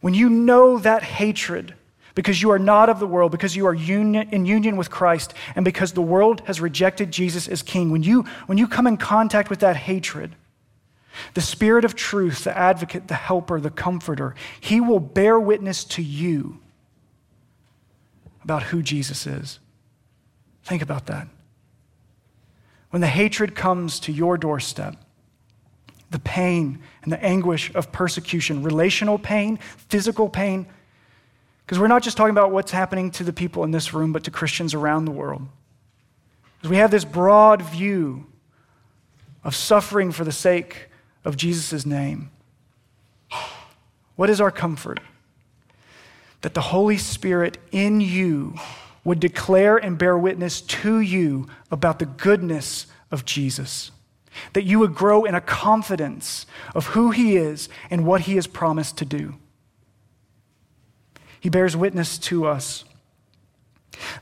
when 0.00 0.14
you 0.14 0.28
know 0.28 0.78
that 0.78 1.04
hatred, 1.04 1.74
because 2.16 2.42
you 2.42 2.50
are 2.50 2.58
not 2.58 2.88
of 2.88 2.98
the 2.98 3.06
world, 3.06 3.30
because 3.30 3.54
you 3.54 3.66
are 3.66 3.74
union, 3.74 4.28
in 4.32 4.46
union 4.46 4.76
with 4.76 4.90
Christ, 4.90 5.32
and 5.54 5.64
because 5.64 5.92
the 5.92 6.02
world 6.02 6.42
has 6.46 6.60
rejected 6.60 7.12
Jesus 7.12 7.46
as 7.46 7.62
king, 7.62 7.90
when 7.92 8.02
you, 8.02 8.22
when 8.46 8.58
you 8.58 8.66
come 8.66 8.88
in 8.88 8.96
contact 8.96 9.48
with 9.48 9.60
that 9.60 9.76
hatred, 9.76 10.34
the 11.34 11.40
Spirit 11.40 11.84
of 11.84 11.94
truth, 11.94 12.44
the 12.44 12.56
advocate, 12.56 13.06
the 13.06 13.14
helper, 13.14 13.60
the 13.60 13.70
comforter, 13.70 14.34
he 14.60 14.80
will 14.80 15.00
bear 15.00 15.38
witness 15.38 15.84
to 15.84 16.02
you 16.02 16.58
about 18.42 18.64
who 18.64 18.82
Jesus 18.82 19.26
is. 19.26 19.60
Think 20.64 20.82
about 20.82 21.06
that. 21.06 21.28
When 22.96 23.02
the 23.02 23.08
hatred 23.08 23.54
comes 23.54 24.00
to 24.00 24.10
your 24.10 24.38
doorstep, 24.38 24.96
the 26.10 26.18
pain 26.18 26.82
and 27.02 27.12
the 27.12 27.22
anguish 27.22 27.70
of 27.74 27.92
persecution, 27.92 28.62
relational 28.62 29.18
pain, 29.18 29.58
physical 29.90 30.30
pain, 30.30 30.66
because 31.66 31.78
we're 31.78 31.88
not 31.88 32.02
just 32.02 32.16
talking 32.16 32.30
about 32.30 32.52
what's 32.52 32.70
happening 32.70 33.10
to 33.10 33.22
the 33.22 33.34
people 33.34 33.64
in 33.64 33.70
this 33.70 33.92
room, 33.92 34.14
but 34.14 34.24
to 34.24 34.30
Christians 34.30 34.72
around 34.72 35.04
the 35.04 35.10
world. 35.10 35.46
Because 36.56 36.70
we 36.70 36.78
have 36.78 36.90
this 36.90 37.04
broad 37.04 37.60
view 37.60 38.28
of 39.44 39.54
suffering 39.54 40.10
for 40.10 40.24
the 40.24 40.32
sake 40.32 40.88
of 41.22 41.36
Jesus' 41.36 41.84
name. 41.84 42.30
What 44.14 44.30
is 44.30 44.40
our 44.40 44.50
comfort? 44.50 45.00
That 46.40 46.54
the 46.54 46.62
Holy 46.62 46.96
Spirit 46.96 47.58
in 47.72 48.00
you 48.00 48.56
would 49.06 49.20
declare 49.20 49.76
and 49.76 49.96
bear 49.96 50.18
witness 50.18 50.60
to 50.60 50.98
you 50.98 51.46
about 51.70 52.00
the 52.00 52.06
goodness 52.06 52.88
of 53.12 53.24
Jesus. 53.24 53.92
That 54.52 54.64
you 54.64 54.80
would 54.80 54.96
grow 54.96 55.24
in 55.24 55.32
a 55.32 55.40
confidence 55.40 56.44
of 56.74 56.86
who 56.86 57.12
He 57.12 57.36
is 57.36 57.68
and 57.88 58.04
what 58.04 58.22
He 58.22 58.34
has 58.34 58.48
promised 58.48 58.98
to 58.98 59.04
do. 59.04 59.36
He 61.38 61.48
bears 61.48 61.76
witness 61.76 62.18
to 62.18 62.46
us. 62.46 62.84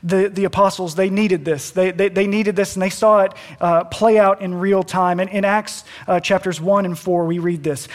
The, 0.03 0.29
the 0.29 0.45
apostles, 0.45 0.97
they 0.97 1.09
needed 1.09 1.47
this. 1.47 1.71
They, 1.71 1.91
they, 1.91 2.11
they 2.11 2.27
needed 2.27 2.55
this, 2.55 2.77
and 2.77 2.83
they 2.83 2.91
saw 2.91 3.21
it 3.21 3.33
uh, 3.63 3.85
play 3.85 4.19
out 4.19 4.43
in 4.43 4.55
real 4.55 4.83
time. 4.83 5.19
And 5.19 5.31
in 5.31 5.47
Acts 5.47 5.85
uh, 6.07 6.21
chapters 6.21 6.61
1 6.61 6.85
and 6.85 6.97
4, 6.97 7.25
we 7.25 7.39
read 7.39 7.63
this 7.63 7.89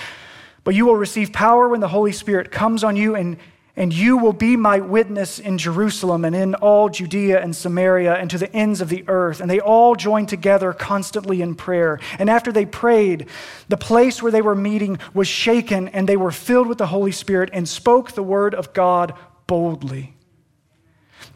But 0.63 0.73
you 0.73 0.87
will 0.87 0.95
receive 0.95 1.31
power 1.33 1.69
when 1.69 1.81
the 1.81 1.87
Holy 1.87 2.13
Spirit 2.13 2.49
comes 2.49 2.83
on 2.83 2.95
you, 2.95 3.15
and 3.15 3.37
and 3.79 3.93
you 3.93 4.17
will 4.17 4.33
be 4.33 4.57
my 4.57 4.81
witness 4.81 5.39
in 5.39 5.57
Jerusalem 5.57 6.25
and 6.25 6.35
in 6.35 6.53
all 6.55 6.89
Judea 6.89 7.41
and 7.41 7.55
Samaria 7.55 8.13
and 8.15 8.29
to 8.29 8.37
the 8.37 8.53
ends 8.53 8.81
of 8.81 8.89
the 8.89 9.05
earth. 9.07 9.39
And 9.39 9.49
they 9.49 9.61
all 9.61 9.95
joined 9.95 10.27
together 10.27 10.73
constantly 10.73 11.41
in 11.41 11.55
prayer. 11.55 11.97
And 12.19 12.29
after 12.29 12.51
they 12.51 12.65
prayed, 12.65 13.27
the 13.69 13.77
place 13.77 14.21
where 14.21 14.33
they 14.33 14.41
were 14.41 14.53
meeting 14.53 14.99
was 15.13 15.29
shaken, 15.29 15.87
and 15.87 16.09
they 16.09 16.17
were 16.17 16.29
filled 16.31 16.67
with 16.67 16.77
the 16.77 16.87
Holy 16.87 17.13
Spirit 17.13 17.51
and 17.53 17.69
spoke 17.69 18.11
the 18.11 18.21
word 18.21 18.53
of 18.53 18.73
God 18.73 19.13
boldly. 19.47 20.13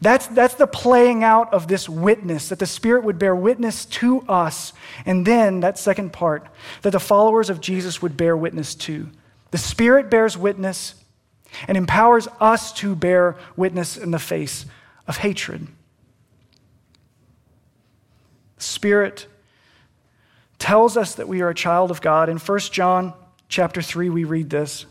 That's, 0.02 0.26
that's 0.26 0.54
the 0.54 0.66
playing 0.66 1.24
out 1.24 1.54
of 1.54 1.66
this 1.66 1.88
witness, 1.88 2.50
that 2.50 2.58
the 2.58 2.66
Spirit 2.66 3.04
would 3.04 3.18
bear 3.18 3.34
witness 3.34 3.86
to 3.86 4.20
us. 4.28 4.74
And 5.06 5.24
then, 5.24 5.60
that 5.60 5.78
second 5.78 6.12
part, 6.12 6.46
that 6.82 6.90
the 6.90 7.00
followers 7.00 7.48
of 7.48 7.62
Jesus 7.62 8.02
would 8.02 8.18
bear 8.18 8.36
witness 8.36 8.74
to. 8.74 9.08
The 9.50 9.56
Spirit 9.56 10.10
bears 10.10 10.36
witness 10.36 10.96
and 11.68 11.76
empowers 11.76 12.28
us 12.40 12.72
to 12.74 12.94
bear 12.94 13.36
witness 13.56 13.96
in 13.96 14.10
the 14.10 14.18
face 14.18 14.66
of 15.06 15.18
hatred. 15.18 15.66
Spirit 18.58 19.26
tells 20.58 20.96
us 20.96 21.14
that 21.16 21.28
we 21.28 21.42
are 21.42 21.50
a 21.50 21.54
child 21.54 21.90
of 21.90 22.00
God. 22.00 22.28
In 22.28 22.38
1 22.38 22.58
John 22.70 23.12
chapter 23.48 23.82
3 23.82 24.08
we 24.08 24.24
read 24.24 24.50
this. 24.50 24.86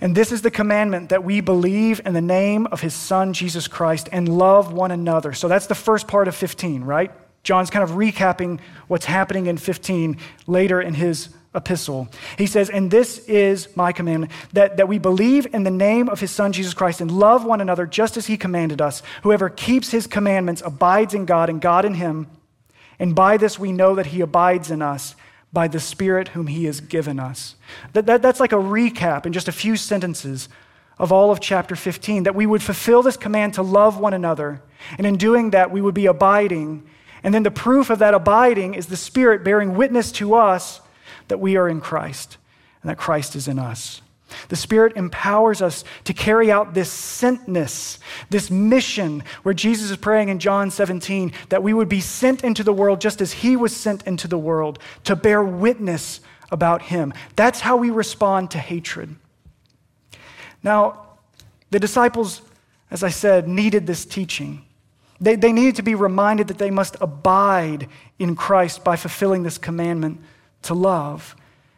And 0.00 0.14
this 0.14 0.30
is 0.30 0.42
the 0.42 0.50
commandment 0.50 1.08
that 1.08 1.24
we 1.24 1.40
believe 1.40 2.00
in 2.06 2.14
the 2.14 2.20
name 2.20 2.66
of 2.66 2.80
his 2.80 2.94
son 2.94 3.32
Jesus 3.32 3.66
Christ 3.66 4.08
and 4.12 4.28
love 4.28 4.72
one 4.72 4.90
another. 4.90 5.32
So 5.32 5.48
that's 5.48 5.66
the 5.66 5.74
first 5.74 6.06
part 6.06 6.28
of 6.28 6.36
15, 6.36 6.84
right? 6.84 7.10
John's 7.42 7.70
kind 7.70 7.82
of 7.82 7.90
recapping 7.96 8.60
what's 8.86 9.06
happening 9.06 9.46
in 9.46 9.56
15 9.56 10.18
later 10.46 10.80
in 10.80 10.94
his 10.94 11.30
epistle. 11.58 12.08
He 12.38 12.46
says, 12.46 12.70
And 12.70 12.90
this 12.90 13.18
is 13.26 13.76
my 13.76 13.92
commandment, 13.92 14.32
that, 14.54 14.78
that 14.78 14.88
we 14.88 14.98
believe 14.98 15.52
in 15.52 15.64
the 15.64 15.70
name 15.70 16.08
of 16.08 16.20
his 16.20 16.30
Son, 16.30 16.52
Jesus 16.52 16.72
Christ, 16.72 17.02
and 17.02 17.10
love 17.10 17.44
one 17.44 17.60
another 17.60 17.86
just 17.86 18.16
as 18.16 18.26
he 18.26 18.38
commanded 18.38 18.80
us. 18.80 19.02
Whoever 19.22 19.50
keeps 19.50 19.90
his 19.90 20.06
commandments 20.06 20.62
abides 20.64 21.12
in 21.12 21.26
God, 21.26 21.50
and 21.50 21.60
God 21.60 21.84
in 21.84 21.94
him. 21.94 22.28
And 22.98 23.14
by 23.14 23.36
this 23.36 23.58
we 23.58 23.72
know 23.72 23.94
that 23.94 24.06
he 24.06 24.22
abides 24.22 24.70
in 24.70 24.80
us, 24.80 25.14
by 25.52 25.68
the 25.68 25.80
Spirit 25.80 26.28
whom 26.28 26.46
he 26.46 26.64
has 26.64 26.80
given 26.80 27.18
us. 27.18 27.54
That, 27.92 28.06
that, 28.06 28.22
that's 28.22 28.40
like 28.40 28.52
a 28.52 28.56
recap 28.56 29.26
in 29.26 29.32
just 29.32 29.48
a 29.48 29.52
few 29.52 29.76
sentences 29.76 30.48
of 30.98 31.12
all 31.12 31.30
of 31.30 31.40
chapter 31.40 31.76
15, 31.76 32.24
that 32.24 32.34
we 32.34 32.46
would 32.46 32.62
fulfill 32.62 33.02
this 33.02 33.16
command 33.16 33.54
to 33.54 33.62
love 33.62 33.98
one 33.98 34.14
another. 34.14 34.62
And 34.96 35.06
in 35.06 35.16
doing 35.16 35.50
that, 35.50 35.70
we 35.70 35.80
would 35.80 35.94
be 35.94 36.06
abiding. 36.06 36.88
And 37.22 37.32
then 37.32 37.44
the 37.44 37.50
proof 37.50 37.90
of 37.90 38.00
that 38.00 38.14
abiding 38.14 38.74
is 38.74 38.86
the 38.86 38.96
Spirit 38.96 39.44
bearing 39.44 39.76
witness 39.76 40.12
to 40.12 40.34
us 40.34 40.80
that 41.28 41.40
we 41.40 41.56
are 41.56 41.68
in 41.68 41.80
Christ 41.80 42.36
and 42.82 42.90
that 42.90 42.98
Christ 42.98 43.36
is 43.36 43.48
in 43.48 43.58
us. 43.58 44.02
The 44.48 44.56
Spirit 44.56 44.96
empowers 44.96 45.62
us 45.62 45.84
to 46.04 46.12
carry 46.12 46.50
out 46.50 46.74
this 46.74 46.90
sentness, 46.90 47.98
this 48.30 48.50
mission, 48.50 49.24
where 49.42 49.54
Jesus 49.54 49.90
is 49.90 49.96
praying 49.96 50.28
in 50.28 50.38
John 50.38 50.70
17 50.70 51.32
that 51.48 51.62
we 51.62 51.72
would 51.72 51.88
be 51.88 52.00
sent 52.00 52.44
into 52.44 52.62
the 52.62 52.72
world 52.72 53.00
just 53.00 53.20
as 53.20 53.32
He 53.32 53.56
was 53.56 53.74
sent 53.74 54.06
into 54.06 54.28
the 54.28 54.38
world 54.38 54.78
to 55.04 55.16
bear 55.16 55.42
witness 55.42 56.20
about 56.50 56.82
Him. 56.82 57.14
That's 57.36 57.60
how 57.60 57.76
we 57.76 57.90
respond 57.90 58.50
to 58.50 58.58
hatred. 58.58 59.16
Now, 60.62 61.06
the 61.70 61.80
disciples, 61.80 62.42
as 62.90 63.02
I 63.02 63.10
said, 63.10 63.48
needed 63.48 63.86
this 63.86 64.04
teaching. 64.04 64.64
They, 65.20 65.36
they 65.36 65.52
needed 65.52 65.76
to 65.76 65.82
be 65.82 65.94
reminded 65.94 66.48
that 66.48 66.58
they 66.58 66.70
must 66.70 66.96
abide 67.00 67.88
in 68.18 68.36
Christ 68.36 68.84
by 68.84 68.96
fulfilling 68.96 69.42
this 69.42 69.58
commandment 69.58 70.20
to 70.62 70.74
love 70.74 71.36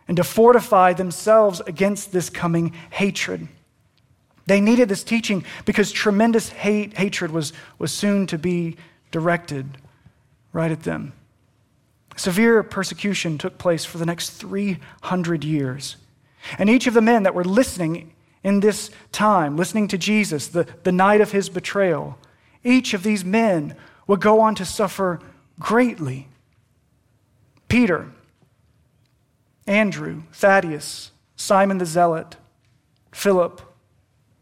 and 0.08 0.16
to 0.16 0.24
fortify 0.24 0.92
themselves 0.92 1.60
against 1.66 2.12
this 2.12 2.30
coming 2.30 2.72
hatred. 2.90 3.48
They 4.46 4.60
needed 4.60 4.88
this 4.88 5.04
teaching 5.04 5.44
because 5.64 5.92
tremendous 5.92 6.48
hate, 6.48 6.96
hatred 6.96 7.30
was, 7.30 7.52
was 7.78 7.92
soon 7.92 8.26
to 8.26 8.38
be 8.38 8.76
directed 9.12 9.78
right 10.52 10.72
at 10.72 10.82
them. 10.82 11.12
Severe 12.16 12.62
persecution 12.62 13.38
took 13.38 13.58
place 13.58 13.84
for 13.84 13.98
the 13.98 14.06
next 14.06 14.30
300 14.30 15.44
years. 15.44 15.96
And 16.58 16.68
each 16.68 16.86
of 16.86 16.94
the 16.94 17.00
men 17.00 17.22
that 17.22 17.34
were 17.34 17.44
listening 17.44 18.12
in 18.42 18.60
this 18.60 18.90
time, 19.12 19.56
listening 19.56 19.88
to 19.88 19.98
Jesus, 19.98 20.48
the, 20.48 20.66
the 20.82 20.92
night 20.92 21.20
of 21.20 21.32
his 21.32 21.48
betrayal, 21.48 22.18
each 22.64 22.94
of 22.94 23.02
these 23.02 23.24
men 23.24 23.76
would 24.06 24.20
go 24.20 24.40
on 24.40 24.54
to 24.56 24.64
suffer 24.64 25.20
greatly. 25.58 26.26
Peter, 27.68 28.10
Andrew, 29.70 30.24
Thaddeus, 30.32 31.12
Simon 31.36 31.78
the 31.78 31.86
Zealot, 31.86 32.36
Philip, 33.12 33.62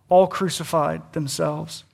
all 0.09 0.27
crucified 0.27 1.13
themselves. 1.13 1.85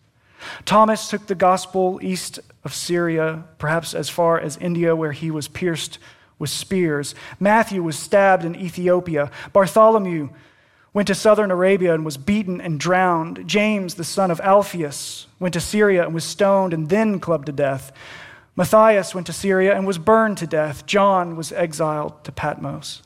Thomas 0.65 1.09
took 1.09 1.27
the 1.27 1.35
gospel 1.35 1.99
east 2.01 2.39
of 2.63 2.73
Syria, 2.73 3.43
perhaps 3.59 3.93
as 3.93 4.09
far 4.09 4.39
as 4.39 4.57
India, 4.59 4.95
where 4.95 5.11
he 5.11 5.33
was 5.33 5.49
pierced 5.49 5.99
with 6.39 6.49
spears. 6.49 7.17
Matthew 7.41 7.83
was 7.83 7.99
stabbed 7.99 8.45
in 8.45 8.55
Ethiopia. 8.55 9.33
Bartholomew 9.53 10.29
went 10.93 11.09
to 11.09 11.15
southern 11.17 11.51
Arabia 11.51 11.93
and 11.93 12.05
was 12.05 12.17
beaten 12.17 12.61
and 12.61 12.79
drowned. 12.79 13.49
James, 13.49 13.97
the 13.97 14.05
son 14.05 14.31
of 14.31 14.41
Alphaeus, 14.43 15.27
went 15.41 15.55
to 15.55 15.61
Syria 15.61 16.05
and 16.05 16.15
was 16.15 16.23
stoned 16.23 16.73
and 16.73 16.89
then 16.89 17.19
clubbed 17.19 17.47
to 17.47 17.53
death. 17.53 17.91
Matthias 18.55 19.13
went 19.13 19.27
to 19.27 19.33
Syria 19.33 19.77
and 19.77 19.89
was 19.89 19.99
burned 19.99 20.39
to 20.39 20.47
death. 20.47 20.87
John 20.87 21.35
was 21.35 21.51
exiled 21.51 22.23
to 22.23 22.31
Patmos. 22.31 23.03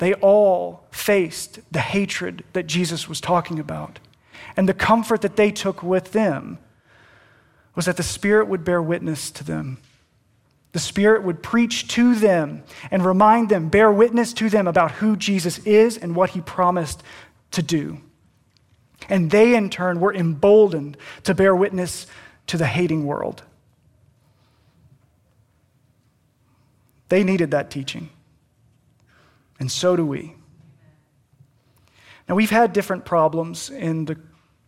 They 0.00 0.14
all 0.14 0.86
faced 0.90 1.60
the 1.70 1.80
hatred 1.80 2.42
that 2.54 2.66
Jesus 2.66 3.06
was 3.06 3.20
talking 3.20 3.58
about. 3.58 3.98
And 4.56 4.66
the 4.66 4.72
comfort 4.72 5.20
that 5.20 5.36
they 5.36 5.50
took 5.50 5.82
with 5.82 6.12
them 6.12 6.56
was 7.74 7.84
that 7.84 7.98
the 7.98 8.02
Spirit 8.02 8.48
would 8.48 8.64
bear 8.64 8.80
witness 8.80 9.30
to 9.32 9.44
them. 9.44 9.76
The 10.72 10.78
Spirit 10.78 11.22
would 11.22 11.42
preach 11.42 11.86
to 11.88 12.14
them 12.14 12.62
and 12.90 13.04
remind 13.04 13.50
them, 13.50 13.68
bear 13.68 13.92
witness 13.92 14.32
to 14.34 14.48
them 14.48 14.66
about 14.66 14.92
who 14.92 15.16
Jesus 15.16 15.58
is 15.66 15.98
and 15.98 16.16
what 16.16 16.30
he 16.30 16.40
promised 16.40 17.02
to 17.50 17.62
do. 17.62 18.00
And 19.10 19.30
they, 19.30 19.54
in 19.54 19.68
turn, 19.68 20.00
were 20.00 20.14
emboldened 20.14 20.96
to 21.24 21.34
bear 21.34 21.54
witness 21.54 22.06
to 22.46 22.56
the 22.56 22.66
hating 22.66 23.04
world. 23.04 23.42
They 27.10 27.22
needed 27.22 27.50
that 27.50 27.70
teaching. 27.70 28.08
And 29.60 29.70
so 29.70 29.94
do 29.94 30.04
we. 30.04 30.34
Now, 32.28 32.34
we've 32.34 32.50
had 32.50 32.72
different 32.72 33.04
problems 33.04 33.70
in 33.70 34.06
the 34.06 34.16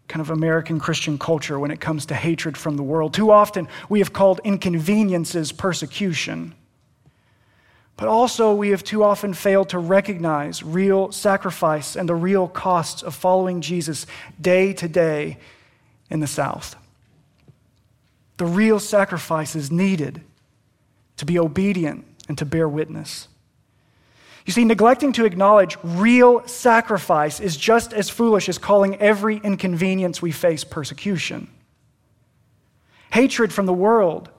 kind 0.09 0.21
of 0.21 0.31
American 0.31 0.79
Christian 0.79 1.19
culture 1.19 1.59
when 1.59 1.71
it 1.71 1.81
comes 1.81 2.07
to 2.07 2.15
hatred 2.15 2.59
from 2.59 2.77
the 2.77 2.83
world. 2.83 3.15
Too 3.15 3.31
often 3.31 3.67
we 3.89 4.01
have 4.01 4.13
called 4.13 4.41
inconveniences 4.45 5.53
persecution. 5.53 6.55
But 7.97 8.09
also, 8.09 8.53
we 8.55 8.71
have 8.71 8.83
too 8.83 9.05
often 9.05 9.33
failed 9.33 9.69
to 9.71 9.79
recognize 9.79 10.63
real 10.63 11.13
sacrifice 11.13 11.95
and 11.97 12.09
the 12.09 12.15
real 12.15 12.49
costs 12.49 13.03
of 13.03 13.15
following 13.15 13.61
Jesus 13.61 14.07
day 14.41 14.73
to 14.75 14.89
day 14.89 15.39
in 16.11 16.21
the 16.21 16.27
South. 16.27 16.77
The 18.39 18.47
real 18.47 18.81
sacrifice 18.81 19.55
is 19.55 19.71
needed 19.71 20.21
to 21.17 21.25
be 21.25 21.39
obedient 21.39 22.05
and 22.29 22.37
to 22.39 22.45
bear 22.45 22.69
witness. 22.69 23.29
You 24.45 24.53
see, 24.53 24.65
neglecting 24.65 25.13
to 25.13 25.25
acknowledge 25.25 25.77
real 25.85 26.47
sacrifice 26.47 27.39
is 27.39 27.57
just 27.57 27.93
as 27.93 28.11
foolish 28.11 28.49
as 28.49 28.59
calling 28.59 28.97
every 28.97 29.37
inconvenience 29.37 30.21
we 30.21 30.33
face 30.33 30.65
persecution. 30.65 31.49
Hatred 33.13 33.53
from 33.53 33.67
the 33.67 33.73
world 33.73 34.31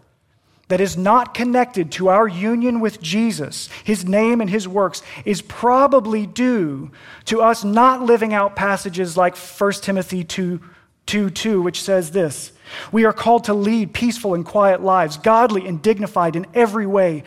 that 0.67 0.81
is 0.81 0.97
not 0.97 1.33
connected 1.33 1.91
to 1.91 2.09
our 2.09 2.27
union 2.27 2.79
with 2.79 3.01
Jesus, 3.01 3.69
his 3.83 4.05
name 4.05 4.41
and 4.41 4.49
his 4.49 4.67
works, 4.67 5.01
is 5.23 5.41
probably 5.41 6.25
due 6.25 6.91
to 7.25 7.41
us 7.41 7.63
not 7.63 8.01
living 8.01 8.33
out 8.33 8.55
passages 8.55 9.15
like 9.15 9.37
1 9.37 9.71
Timothy 9.73 10.23
2 10.23 10.59
2, 11.05 11.29
2 11.29 11.61
which 11.61 11.81
says 11.81 12.11
this 12.11 12.53
We 12.91 13.05
are 13.05 13.13
called 13.13 13.43
to 13.45 13.53
lead 13.53 13.93
peaceful 13.93 14.33
and 14.33 14.45
quiet 14.45 14.81
lives, 14.81 15.17
godly 15.17 15.67
and 15.67 15.81
dignified 15.81 16.35
in 16.35 16.47
every 16.53 16.87
way 16.87 17.23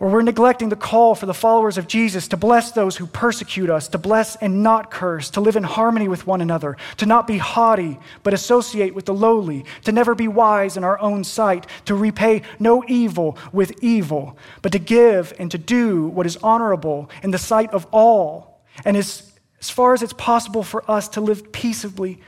or 0.00 0.08
we're 0.08 0.22
neglecting 0.22 0.68
the 0.68 0.76
call 0.76 1.14
for 1.16 1.26
the 1.26 1.34
followers 1.34 1.76
of 1.76 1.88
Jesus 1.88 2.28
to 2.28 2.36
bless 2.36 2.70
those 2.70 2.96
who 2.96 3.06
persecute 3.06 3.68
us, 3.68 3.88
to 3.88 3.98
bless 3.98 4.36
and 4.36 4.62
not 4.62 4.90
curse, 4.90 5.28
to 5.30 5.40
live 5.40 5.56
in 5.56 5.64
harmony 5.64 6.06
with 6.06 6.26
one 6.26 6.40
another, 6.40 6.76
to 6.98 7.06
not 7.06 7.26
be 7.26 7.38
haughty, 7.38 7.98
but 8.22 8.32
associate 8.32 8.94
with 8.94 9.06
the 9.06 9.14
lowly, 9.14 9.64
to 9.84 9.90
never 9.90 10.14
be 10.14 10.28
wise 10.28 10.76
in 10.76 10.84
our 10.84 11.00
own 11.00 11.24
sight, 11.24 11.66
to 11.84 11.96
repay 11.96 12.42
no 12.60 12.84
evil 12.86 13.36
with 13.52 13.72
evil, 13.82 14.38
but 14.62 14.70
to 14.70 14.78
give 14.78 15.32
and 15.38 15.50
to 15.50 15.58
do 15.58 16.06
what 16.06 16.26
is 16.26 16.36
honorable 16.38 17.10
in 17.24 17.32
the 17.32 17.38
sight 17.38 17.70
of 17.72 17.86
all, 17.90 18.62
and 18.84 18.96
as, 18.96 19.32
as 19.60 19.68
far 19.68 19.94
as 19.94 20.02
it's 20.02 20.12
possible 20.12 20.62
for 20.62 20.88
us 20.88 21.08
to 21.08 21.20
live 21.20 21.50
peaceably 21.50 22.20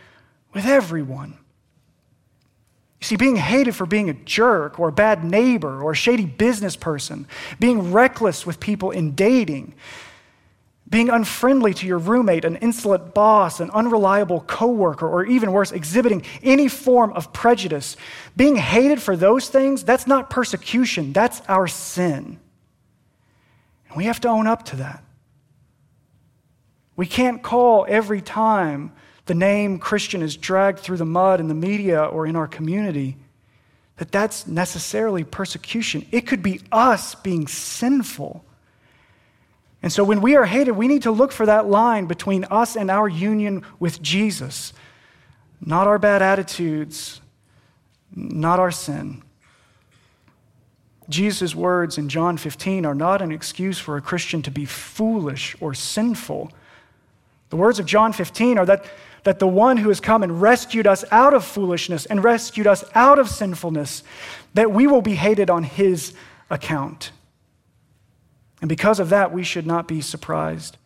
with 0.52 0.66
everyone. 0.66 1.39
You 3.00 3.06
see, 3.06 3.16
being 3.16 3.36
hated 3.36 3.74
for 3.74 3.86
being 3.86 4.10
a 4.10 4.14
jerk 4.14 4.78
or 4.78 4.88
a 4.88 4.92
bad 4.92 5.24
neighbor 5.24 5.82
or 5.82 5.92
a 5.92 5.96
shady 5.96 6.26
business 6.26 6.76
person, 6.76 7.26
being 7.58 7.92
reckless 7.92 8.44
with 8.44 8.60
people 8.60 8.90
in 8.90 9.14
dating, 9.14 9.74
being 10.86 11.08
unfriendly 11.08 11.72
to 11.72 11.86
your 11.86 11.98
roommate, 11.98 12.44
an 12.44 12.56
insolent 12.56 13.14
boss, 13.14 13.60
an 13.60 13.70
unreliable 13.70 14.40
coworker, 14.42 15.08
or 15.08 15.24
even 15.24 15.52
worse, 15.52 15.72
exhibiting 15.72 16.24
any 16.42 16.68
form 16.68 17.12
of 17.12 17.32
prejudice, 17.32 17.96
being 18.36 18.56
hated 18.56 19.00
for 19.00 19.16
those 19.16 19.48
things, 19.48 19.82
that's 19.82 20.06
not 20.06 20.28
persecution, 20.28 21.12
that's 21.14 21.40
our 21.48 21.66
sin. 21.68 22.38
And 23.88 23.96
we 23.96 24.04
have 24.04 24.20
to 24.20 24.28
own 24.28 24.46
up 24.46 24.64
to 24.66 24.76
that. 24.76 25.02
We 26.96 27.06
can't 27.06 27.42
call 27.42 27.86
every 27.88 28.20
time 28.20 28.92
the 29.30 29.34
name 29.36 29.78
Christian 29.78 30.22
is 30.22 30.36
dragged 30.36 30.80
through 30.80 30.96
the 30.96 31.04
mud 31.04 31.38
in 31.38 31.46
the 31.46 31.54
media 31.54 32.02
or 32.02 32.26
in 32.26 32.34
our 32.34 32.48
community, 32.48 33.16
that 33.98 34.10
that's 34.10 34.44
necessarily 34.48 35.22
persecution. 35.22 36.04
It 36.10 36.22
could 36.22 36.42
be 36.42 36.60
us 36.72 37.14
being 37.14 37.46
sinful. 37.46 38.44
And 39.84 39.92
so 39.92 40.02
when 40.02 40.20
we 40.20 40.34
are 40.34 40.46
hated, 40.46 40.72
we 40.72 40.88
need 40.88 41.02
to 41.02 41.12
look 41.12 41.30
for 41.30 41.46
that 41.46 41.68
line 41.68 42.06
between 42.06 42.42
us 42.46 42.74
and 42.74 42.90
our 42.90 43.08
union 43.08 43.64
with 43.78 44.02
Jesus, 44.02 44.72
not 45.64 45.86
our 45.86 46.00
bad 46.00 46.22
attitudes, 46.22 47.20
not 48.12 48.58
our 48.58 48.72
sin. 48.72 49.22
Jesus' 51.08 51.54
words 51.54 51.98
in 51.98 52.08
John 52.08 52.36
15 52.36 52.84
are 52.84 52.96
not 52.96 53.22
an 53.22 53.30
excuse 53.30 53.78
for 53.78 53.96
a 53.96 54.00
Christian 54.00 54.42
to 54.42 54.50
be 54.50 54.64
foolish 54.64 55.54
or 55.60 55.72
sinful. 55.72 56.50
The 57.50 57.56
words 57.56 57.78
of 57.78 57.86
John 57.86 58.12
15 58.12 58.58
are 58.58 58.66
that 58.66 58.84
that 59.24 59.38
the 59.38 59.48
one 59.48 59.76
who 59.76 59.88
has 59.88 60.00
come 60.00 60.22
and 60.22 60.40
rescued 60.40 60.86
us 60.86 61.04
out 61.10 61.34
of 61.34 61.44
foolishness 61.44 62.06
and 62.06 62.24
rescued 62.24 62.66
us 62.66 62.84
out 62.94 63.18
of 63.18 63.28
sinfulness, 63.28 64.02
that 64.54 64.72
we 64.72 64.86
will 64.86 65.02
be 65.02 65.14
hated 65.14 65.50
on 65.50 65.62
his 65.62 66.14
account. 66.48 67.12
And 68.60 68.68
because 68.68 69.00
of 69.00 69.08
that, 69.10 69.32
we 69.32 69.42
should 69.42 69.66
not 69.66 69.88
be 69.88 70.00
surprised 70.00 70.76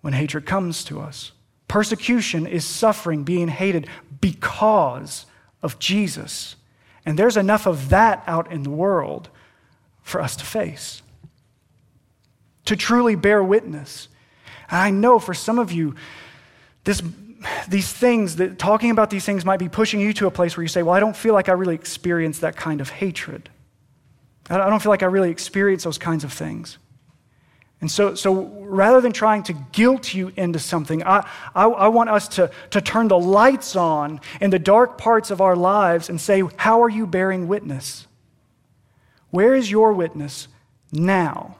when 0.00 0.12
hatred 0.12 0.46
comes 0.46 0.84
to 0.84 1.00
us. 1.00 1.32
Persecution 1.66 2.46
is 2.46 2.64
suffering, 2.64 3.24
being 3.24 3.48
hated 3.48 3.86
because 4.20 5.26
of 5.62 5.78
Jesus. 5.78 6.56
And 7.04 7.18
there's 7.18 7.36
enough 7.36 7.66
of 7.66 7.90
that 7.90 8.22
out 8.26 8.50
in 8.50 8.62
the 8.62 8.70
world 8.70 9.28
for 10.02 10.20
us 10.20 10.36
to 10.36 10.44
face, 10.44 11.02
to 12.64 12.76
truly 12.76 13.14
bear 13.14 13.42
witness. 13.42 14.08
And 14.70 14.80
I 14.80 14.90
know 14.90 15.18
for 15.18 15.34
some 15.34 15.58
of 15.58 15.70
you, 15.70 15.94
this 16.84 17.02
these 17.68 17.92
things, 17.92 18.36
that 18.36 18.58
talking 18.58 18.90
about 18.90 19.10
these 19.10 19.24
things 19.24 19.44
might 19.44 19.58
be 19.58 19.68
pushing 19.68 20.00
you 20.00 20.12
to 20.14 20.26
a 20.26 20.30
place 20.30 20.56
where 20.56 20.62
you 20.62 20.68
say, 20.68 20.82
Well, 20.82 20.94
I 20.94 21.00
don't 21.00 21.16
feel 21.16 21.34
like 21.34 21.48
I 21.48 21.52
really 21.52 21.74
experience 21.74 22.40
that 22.40 22.56
kind 22.56 22.80
of 22.80 22.90
hatred. 22.90 23.48
I 24.50 24.70
don't 24.70 24.80
feel 24.80 24.90
like 24.90 25.02
I 25.02 25.06
really 25.06 25.30
experience 25.30 25.84
those 25.84 25.98
kinds 25.98 26.24
of 26.24 26.32
things. 26.32 26.78
And 27.80 27.90
so, 27.90 28.14
so 28.14 28.46
rather 28.60 29.00
than 29.00 29.12
trying 29.12 29.44
to 29.44 29.52
guilt 29.52 30.12
you 30.12 30.32
into 30.36 30.58
something, 30.58 31.04
I, 31.04 31.28
I, 31.54 31.66
I, 31.66 31.88
want 31.88 32.10
us 32.10 32.26
to, 32.28 32.50
to 32.70 32.80
turn 32.80 33.06
the 33.06 33.18
lights 33.18 33.76
on 33.76 34.20
in 34.40 34.50
the 34.50 34.58
dark 34.58 34.98
parts 34.98 35.30
of 35.30 35.40
our 35.40 35.54
lives 35.54 36.08
and 36.08 36.20
say, 36.20 36.42
How 36.56 36.82
are 36.82 36.88
you 36.88 37.06
bearing 37.06 37.46
witness? 37.46 38.06
Where 39.30 39.54
is 39.54 39.70
your 39.70 39.92
witness 39.92 40.48
now? 40.90 41.56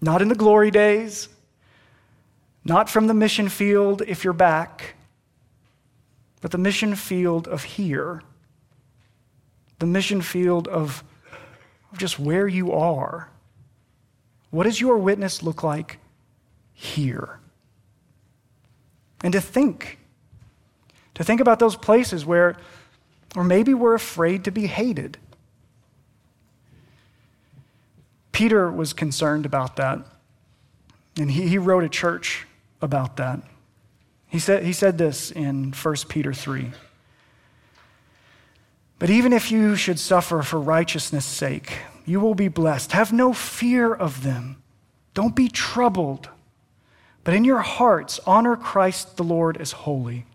Not 0.00 0.22
in 0.22 0.28
the 0.28 0.34
glory 0.34 0.70
days, 0.70 1.28
not 2.64 2.90
from 2.90 3.06
the 3.06 3.14
mission 3.14 3.48
field 3.48 4.02
if 4.06 4.24
you're 4.24 4.32
back, 4.32 4.94
but 6.40 6.50
the 6.50 6.58
mission 6.58 6.94
field 6.94 7.48
of 7.48 7.64
here. 7.64 8.22
The 9.78 9.86
mission 9.86 10.20
field 10.20 10.68
of, 10.68 11.02
just 11.96 12.18
where 12.18 12.46
you 12.46 12.72
are. 12.72 13.30
What 14.50 14.64
does 14.64 14.80
your 14.80 14.98
witness 14.98 15.42
look 15.42 15.62
like 15.62 15.98
here? 16.74 17.38
And 19.22 19.32
to 19.32 19.40
think, 19.40 19.98
to 21.14 21.24
think 21.24 21.40
about 21.40 21.58
those 21.58 21.76
places 21.76 22.24
where, 22.24 22.56
or 23.36 23.44
maybe 23.44 23.74
we're 23.74 23.94
afraid 23.94 24.44
to 24.44 24.50
be 24.50 24.66
hated. 24.66 25.18
Peter 28.32 28.70
was 28.70 28.92
concerned 28.92 29.44
about 29.44 29.76
that. 29.76 29.98
And 31.16 31.30
he, 31.30 31.48
he 31.48 31.58
wrote 31.58 31.84
a 31.84 31.88
church 31.88 32.46
about 32.82 33.16
that. 33.16 33.40
He 34.28 34.38
said, 34.38 34.64
he 34.64 34.72
said 34.72 34.98
this 34.98 35.30
in 35.30 35.72
1 35.72 35.94
Peter 36.08 36.32
3. 36.32 36.70
But 38.98 39.10
even 39.10 39.32
if 39.32 39.50
you 39.50 39.76
should 39.76 39.98
suffer 39.98 40.42
for 40.42 40.60
righteousness' 40.60 41.24
sake, 41.24 41.78
you 42.04 42.20
will 42.20 42.34
be 42.34 42.48
blessed. 42.48 42.92
Have 42.92 43.12
no 43.12 43.32
fear 43.32 43.92
of 43.92 44.22
them. 44.22 44.62
Don't 45.14 45.34
be 45.34 45.48
troubled. 45.48 46.28
But 47.24 47.34
in 47.34 47.44
your 47.44 47.60
hearts, 47.60 48.20
honor 48.26 48.56
Christ 48.56 49.16
the 49.16 49.24
Lord 49.24 49.56
as 49.56 49.72
holy 49.72 50.26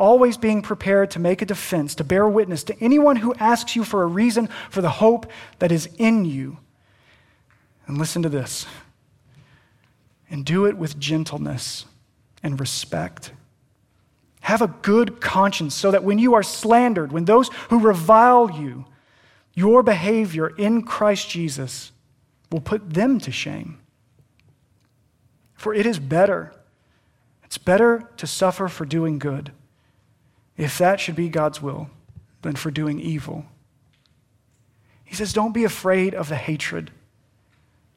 always 0.00 0.38
being 0.38 0.62
prepared 0.62 1.10
to 1.10 1.18
make 1.18 1.42
a 1.42 1.46
defense, 1.46 1.94
to 1.94 2.04
bear 2.04 2.26
witness 2.26 2.64
to 2.64 2.76
anyone 2.80 3.16
who 3.16 3.34
asks 3.34 3.76
you 3.76 3.84
for 3.84 4.02
a 4.02 4.06
reason 4.06 4.48
for 4.70 4.80
the 4.80 4.88
hope 4.88 5.30
that 5.58 5.70
is 5.70 5.88
in 5.98 6.24
you. 6.24 6.56
And 7.86 7.98
listen 7.98 8.22
to 8.22 8.28
this 8.28 8.66
and 10.30 10.44
do 10.44 10.64
it 10.64 10.76
with 10.76 10.98
gentleness 10.98 11.84
and 12.42 12.58
respect. 12.58 13.32
Have 14.42 14.62
a 14.62 14.68
good 14.68 15.20
conscience 15.20 15.74
so 15.74 15.90
that 15.90 16.04
when 16.04 16.18
you 16.18 16.34
are 16.34 16.42
slandered, 16.42 17.12
when 17.12 17.26
those 17.26 17.50
who 17.68 17.80
revile 17.80 18.50
you, 18.50 18.86
your 19.54 19.82
behavior 19.82 20.48
in 20.56 20.82
Christ 20.82 21.28
Jesus 21.28 21.92
will 22.50 22.60
put 22.60 22.94
them 22.94 23.18
to 23.20 23.30
shame. 23.30 23.78
For 25.54 25.74
it 25.74 25.84
is 25.84 25.98
better, 25.98 26.54
it's 27.44 27.58
better 27.58 28.08
to 28.16 28.26
suffer 28.26 28.68
for 28.68 28.86
doing 28.86 29.18
good, 29.18 29.52
if 30.56 30.78
that 30.78 31.00
should 31.00 31.16
be 31.16 31.28
God's 31.28 31.60
will, 31.60 31.90
than 32.42 32.56
for 32.56 32.70
doing 32.70 32.98
evil. 32.98 33.44
He 35.04 35.14
says, 35.14 35.32
Don't 35.32 35.52
be 35.52 35.64
afraid 35.64 36.14
of 36.14 36.28
the 36.28 36.36
hatred. 36.36 36.92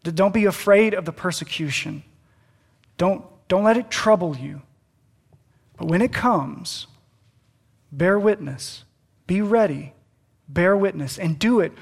Don't 0.04 0.34
be 0.34 0.46
afraid 0.46 0.94
of 0.94 1.06
the 1.06 1.14
persecution. 1.14 2.04
Don't, 2.98 3.26
don't 3.48 3.64
let 3.64 3.78
it 3.78 3.90
trouble 3.90 4.36
you. 4.38 4.62
But 5.78 5.88
when 5.88 6.02
it 6.02 6.14
comes, 6.14 6.88
bear 7.92 8.20
witness, 8.20 8.84
be 9.28 9.42
ready, 9.42 9.94
bear 10.48 10.78
witness, 10.78 11.18
and 11.18 11.40
do 11.40 11.60
it 11.60 11.74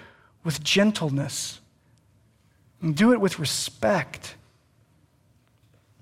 with 0.43 0.63
gentleness, 0.63 1.59
and 2.81 2.95
do 2.95 3.11
it 3.11 3.21
with 3.21 3.39
respect. 3.39 4.35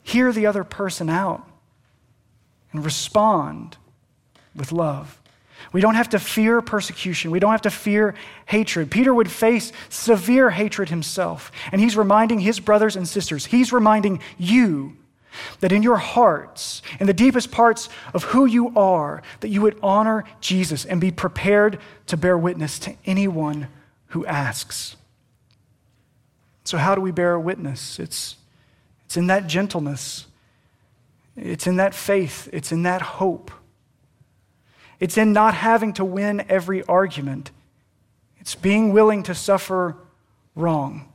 Hear 0.04 0.32
the 0.32 0.46
other 0.46 0.64
person 0.64 1.10
out 1.10 1.48
and 2.72 2.86
respond 2.86 3.78
with 4.56 4.72
love. 4.72 5.20
We 5.72 5.82
don't 5.82 5.96
have 5.96 6.10
to 6.10 6.20
fear 6.20 6.62
persecution. 6.62 7.32
We 7.32 7.40
don't 7.40 7.52
have 7.52 7.64
to 7.64 7.70
fear 7.70 8.16
hatred. 8.46 8.90
Peter 8.90 9.14
would 9.14 9.30
face 9.30 9.72
severe 9.90 10.50
hatred 10.50 10.90
himself. 10.90 11.52
And 11.72 11.82
he's 11.82 11.98
reminding 11.98 12.40
his 12.40 12.60
brothers 12.60 12.96
and 12.96 13.08
sisters, 13.08 13.46
he's 13.46 13.74
reminding 13.74 14.22
you 14.38 14.96
that 15.60 15.72
in 15.72 15.84
your 15.84 15.98
hearts, 15.98 16.82
in 17.00 17.08
the 17.08 17.14
deepest 17.14 17.52
parts 17.52 17.90
of 18.14 18.24
who 18.26 18.46
you 18.46 18.74
are, 18.76 19.22
that 19.42 19.50
you 19.50 19.62
would 19.62 19.78
honor 19.82 20.24
Jesus 20.42 20.86
and 20.86 21.00
be 21.00 21.12
prepared 21.12 21.80
to 22.08 22.18
bear 22.18 22.38
witness 22.38 22.80
to 22.80 22.96
anyone 23.06 23.68
who 24.08 24.26
asks. 24.26 24.96
So, 26.64 26.78
how 26.78 26.96
do 26.96 27.02
we 27.02 27.12
bear 27.12 27.40
witness? 27.40 28.00
It's, 28.00 28.36
it's 29.06 29.18
in 29.18 29.28
that 29.28 29.48
gentleness, 29.48 30.28
it's 31.36 31.68
in 31.68 31.78
that 31.78 31.94
faith, 31.94 32.50
it's 32.52 32.72
in 32.72 32.84
that 32.84 33.02
hope. 33.02 33.52
It's 35.00 35.18
in 35.18 35.32
not 35.32 35.54
having 35.54 35.94
to 35.94 36.04
win 36.04 36.46
every 36.50 36.84
argument. 36.84 37.52
It's 38.40 38.56
being 38.56 38.92
willing 38.92 39.24
to 39.24 39.34
suffer 39.34 39.96
wrong. 40.56 41.09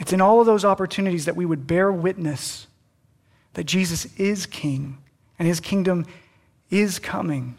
It's 0.00 0.12
in 0.12 0.20
all 0.20 0.40
of 0.40 0.46
those 0.46 0.64
opportunities 0.64 1.24
that 1.24 1.36
we 1.36 1.46
would 1.46 1.66
bear 1.66 1.90
witness 1.90 2.66
that 3.54 3.64
Jesus 3.64 4.06
is 4.16 4.46
King 4.46 4.98
and 5.38 5.48
his 5.48 5.60
kingdom 5.60 6.06
is 6.70 6.98
coming. 6.98 7.58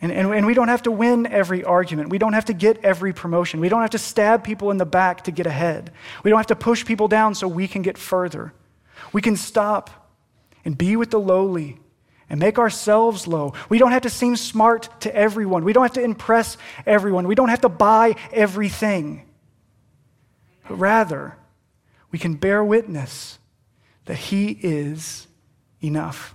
And, 0.00 0.12
and, 0.12 0.32
and 0.32 0.46
we 0.46 0.54
don't 0.54 0.68
have 0.68 0.82
to 0.82 0.90
win 0.90 1.26
every 1.26 1.64
argument. 1.64 2.10
We 2.10 2.18
don't 2.18 2.34
have 2.34 2.46
to 2.46 2.52
get 2.52 2.84
every 2.84 3.12
promotion. 3.12 3.60
We 3.60 3.68
don't 3.68 3.80
have 3.80 3.90
to 3.90 3.98
stab 3.98 4.44
people 4.44 4.70
in 4.70 4.76
the 4.76 4.84
back 4.84 5.24
to 5.24 5.30
get 5.30 5.46
ahead. 5.46 5.90
We 6.22 6.30
don't 6.30 6.38
have 6.38 6.48
to 6.48 6.56
push 6.56 6.84
people 6.84 7.08
down 7.08 7.34
so 7.34 7.48
we 7.48 7.66
can 7.66 7.82
get 7.82 7.96
further. 7.96 8.52
We 9.12 9.22
can 9.22 9.36
stop 9.36 10.10
and 10.64 10.76
be 10.76 10.96
with 10.96 11.10
the 11.10 11.20
lowly 11.20 11.78
and 12.28 12.40
make 12.40 12.58
ourselves 12.58 13.26
low. 13.26 13.54
We 13.68 13.78
don't 13.78 13.92
have 13.92 14.02
to 14.02 14.10
seem 14.10 14.36
smart 14.36 14.88
to 15.02 15.14
everyone. 15.14 15.64
We 15.64 15.72
don't 15.72 15.84
have 15.84 15.92
to 15.92 16.02
impress 16.02 16.58
everyone. 16.84 17.26
We 17.26 17.34
don't 17.34 17.48
have 17.48 17.60
to 17.62 17.68
buy 17.68 18.16
everything. 18.32 19.22
But 20.68 20.76
rather, 20.76 21.36
we 22.10 22.18
can 22.18 22.34
bear 22.34 22.64
witness 22.64 23.38
that 24.06 24.16
He 24.16 24.58
is 24.62 25.26
enough. 25.82 26.34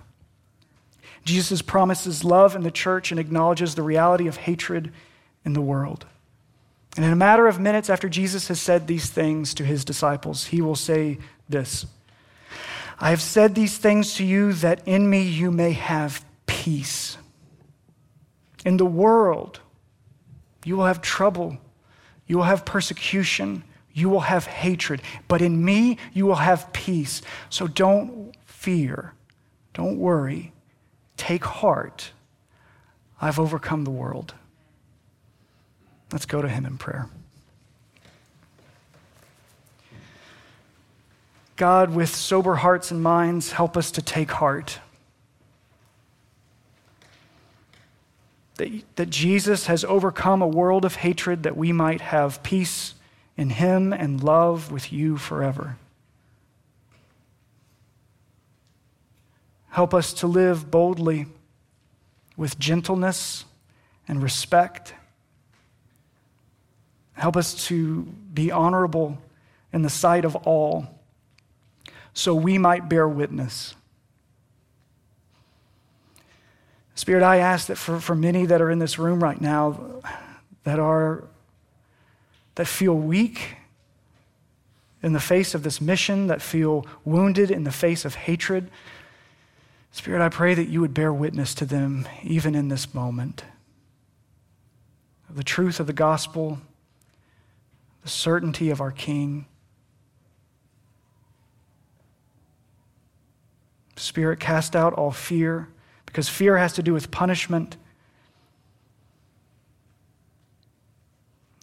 Jesus 1.24 1.62
promises 1.62 2.24
love 2.24 2.56
in 2.56 2.62
the 2.62 2.70
church 2.70 3.10
and 3.10 3.20
acknowledges 3.20 3.74
the 3.74 3.82
reality 3.82 4.26
of 4.26 4.36
hatred 4.36 4.92
in 5.44 5.52
the 5.52 5.60
world. 5.60 6.06
And 6.96 7.04
in 7.04 7.12
a 7.12 7.16
matter 7.16 7.46
of 7.46 7.58
minutes 7.58 7.88
after 7.88 8.08
Jesus 8.08 8.48
has 8.48 8.60
said 8.60 8.86
these 8.86 9.08
things 9.08 9.54
to 9.54 9.64
his 9.64 9.84
disciples, 9.84 10.46
he 10.46 10.60
will 10.60 10.76
say 10.76 11.18
this 11.48 11.86
I 12.98 13.10
have 13.10 13.22
said 13.22 13.54
these 13.54 13.78
things 13.78 14.14
to 14.14 14.24
you 14.24 14.52
that 14.54 14.86
in 14.86 15.08
me 15.08 15.22
you 15.22 15.50
may 15.50 15.72
have 15.72 16.24
peace. 16.46 17.16
In 18.64 18.76
the 18.76 18.86
world, 18.86 19.60
you 20.64 20.76
will 20.76 20.84
have 20.84 21.02
trouble, 21.02 21.58
you 22.26 22.36
will 22.36 22.44
have 22.44 22.64
persecution, 22.64 23.64
you 23.94 24.08
will 24.08 24.20
have 24.20 24.46
hatred, 24.46 25.02
but 25.28 25.42
in 25.42 25.64
me 25.64 25.98
you 26.12 26.26
will 26.26 26.36
have 26.36 26.72
peace. 26.72 27.22
So 27.50 27.66
don't 27.66 28.34
fear, 28.44 29.12
don't 29.74 29.98
worry, 29.98 30.52
take 31.16 31.44
heart. 31.44 32.12
I've 33.20 33.38
overcome 33.38 33.84
the 33.84 33.90
world. 33.90 34.34
Let's 36.10 36.26
go 36.26 36.42
to 36.42 36.48
him 36.48 36.66
in 36.66 36.76
prayer. 36.78 37.08
God, 41.56 41.94
with 41.94 42.14
sober 42.14 42.56
hearts 42.56 42.90
and 42.90 43.02
minds, 43.02 43.52
help 43.52 43.76
us 43.76 43.90
to 43.92 44.02
take 44.02 44.32
heart. 44.32 44.80
That, 48.56 48.82
that 48.96 49.10
Jesus 49.10 49.66
has 49.66 49.84
overcome 49.84 50.42
a 50.42 50.46
world 50.46 50.84
of 50.84 50.96
hatred 50.96 51.44
that 51.44 51.56
we 51.56 51.72
might 51.72 52.00
have 52.00 52.42
peace 52.42 52.94
in 53.36 53.50
Him 53.50 53.92
and 53.92 54.22
love 54.22 54.70
with 54.70 54.92
you 54.92 55.16
forever. 55.16 55.76
Help 59.70 59.94
us 59.94 60.12
to 60.12 60.26
live 60.26 60.70
boldly 60.70 61.26
with 62.36 62.58
gentleness 62.58 63.44
and 64.06 64.22
respect. 64.22 64.94
Help 67.14 67.36
us 67.36 67.66
to 67.66 68.02
be 68.34 68.50
honorable 68.50 69.18
in 69.72 69.82
the 69.82 69.90
sight 69.90 70.24
of 70.24 70.36
all 70.36 70.98
so 72.14 72.34
we 72.34 72.58
might 72.58 72.88
bear 72.88 73.08
witness. 73.08 73.74
Spirit, 76.94 77.22
I 77.22 77.38
ask 77.38 77.68
that 77.68 77.76
for, 77.76 77.98
for 77.98 78.14
many 78.14 78.44
that 78.46 78.60
are 78.60 78.70
in 78.70 78.78
this 78.78 78.98
room 78.98 79.22
right 79.22 79.40
now 79.40 80.02
that 80.64 80.78
are 80.78 81.24
that 82.54 82.66
feel 82.66 82.94
weak 82.94 83.56
in 85.02 85.12
the 85.12 85.20
face 85.20 85.54
of 85.54 85.62
this 85.62 85.80
mission, 85.80 86.28
that 86.28 86.40
feel 86.40 86.86
wounded 87.04 87.50
in 87.50 87.64
the 87.64 87.72
face 87.72 88.04
of 88.04 88.14
hatred. 88.14 88.70
Spirit, 89.90 90.22
I 90.22 90.28
pray 90.28 90.54
that 90.54 90.68
you 90.68 90.80
would 90.80 90.94
bear 90.94 91.12
witness 91.12 91.54
to 91.56 91.64
them 91.64 92.06
even 92.22 92.54
in 92.54 92.68
this 92.68 92.94
moment. 92.94 93.44
The 95.28 95.44
truth 95.44 95.80
of 95.80 95.86
the 95.86 95.92
gospel, 95.92 96.58
the 98.02 98.08
certainty 98.08 98.70
of 98.70 98.80
our 98.80 98.90
King. 98.90 99.46
Spirit, 103.96 104.40
cast 104.40 104.76
out 104.76 104.92
all 104.94 105.10
fear, 105.10 105.68
because 106.06 106.28
fear 106.28 106.58
has 106.58 106.72
to 106.74 106.82
do 106.82 106.92
with 106.92 107.10
punishment. 107.10 107.76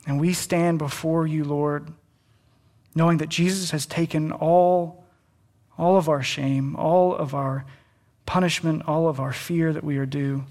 And 0.06 0.20
we 0.20 0.34
stand 0.34 0.80
before 0.80 1.28
you, 1.28 1.44
Lord, 1.44 1.92
knowing 2.96 3.18
that 3.20 3.30
Jesus 3.30 3.72
has 3.72 3.86
taken 3.86 4.32
all, 4.32 5.04
all 5.78 5.98
of 5.98 6.10
our 6.10 6.24
shame, 6.24 6.76
all 6.76 7.16
of 7.16 7.36
our 7.36 7.66
punishment, 8.26 8.84
all 8.88 9.08
of 9.08 9.20
our 9.20 9.34
fear 9.34 9.74
that 9.74 9.84
we 9.84 9.98
are 9.98 10.06
due. 10.06 10.46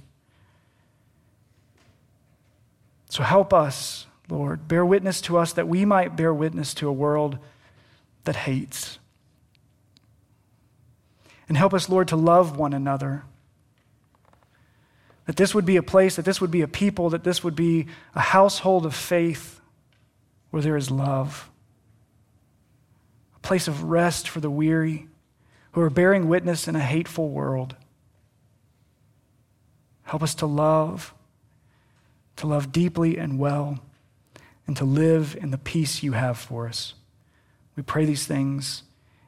So 3.08 3.22
help 3.22 3.54
us, 3.54 4.06
Lord. 4.28 4.68
Bear 4.68 4.84
witness 4.84 5.20
to 5.22 5.38
us 5.38 5.52
that 5.54 5.68
we 5.68 5.84
might 5.84 6.16
bear 6.16 6.32
witness 6.34 6.74
to 6.74 6.88
a 6.88 6.92
world 6.92 7.38
that 8.24 8.36
hates. 8.36 8.98
And 11.48 11.56
help 11.56 11.72
us, 11.72 11.88
Lord, 11.88 12.08
to 12.08 12.16
love 12.16 12.58
one 12.58 12.74
another. 12.74 13.24
That 15.28 15.36
this 15.36 15.54
would 15.54 15.66
be 15.66 15.76
a 15.76 15.82
place, 15.82 16.16
that 16.16 16.24
this 16.24 16.40
would 16.40 16.50
be 16.50 16.62
a 16.62 16.66
people, 16.66 17.10
that 17.10 17.22
this 17.22 17.44
would 17.44 17.54
be 17.54 17.86
a 18.14 18.20
household 18.20 18.86
of 18.86 18.94
faith 18.94 19.60
where 20.48 20.62
there 20.62 20.74
is 20.74 20.90
love. 20.90 21.50
A 23.36 23.38
place 23.40 23.68
of 23.68 23.82
rest 23.82 24.26
for 24.26 24.40
the 24.40 24.48
weary 24.48 25.06
who 25.72 25.82
are 25.82 25.90
bearing 25.90 26.28
witness 26.28 26.66
in 26.66 26.74
a 26.74 26.80
hateful 26.80 27.28
world. 27.28 27.76
Help 30.04 30.22
us 30.22 30.34
to 30.36 30.46
love, 30.46 31.12
to 32.36 32.46
love 32.46 32.72
deeply 32.72 33.18
and 33.18 33.38
well, 33.38 33.80
and 34.66 34.78
to 34.78 34.86
live 34.86 35.36
in 35.38 35.50
the 35.50 35.58
peace 35.58 36.02
you 36.02 36.12
have 36.12 36.38
for 36.38 36.66
us. 36.66 36.94
We 37.76 37.82
pray 37.82 38.06
these 38.06 38.26
things 38.26 38.82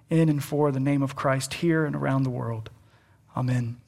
in 0.08 0.30
and 0.30 0.42
for 0.42 0.72
the 0.72 0.80
name 0.80 1.02
of 1.02 1.14
Christ 1.14 1.52
here 1.52 1.84
and 1.84 1.94
around 1.94 2.22
the 2.22 2.30
world. 2.30 2.70
Amen. 3.36 3.79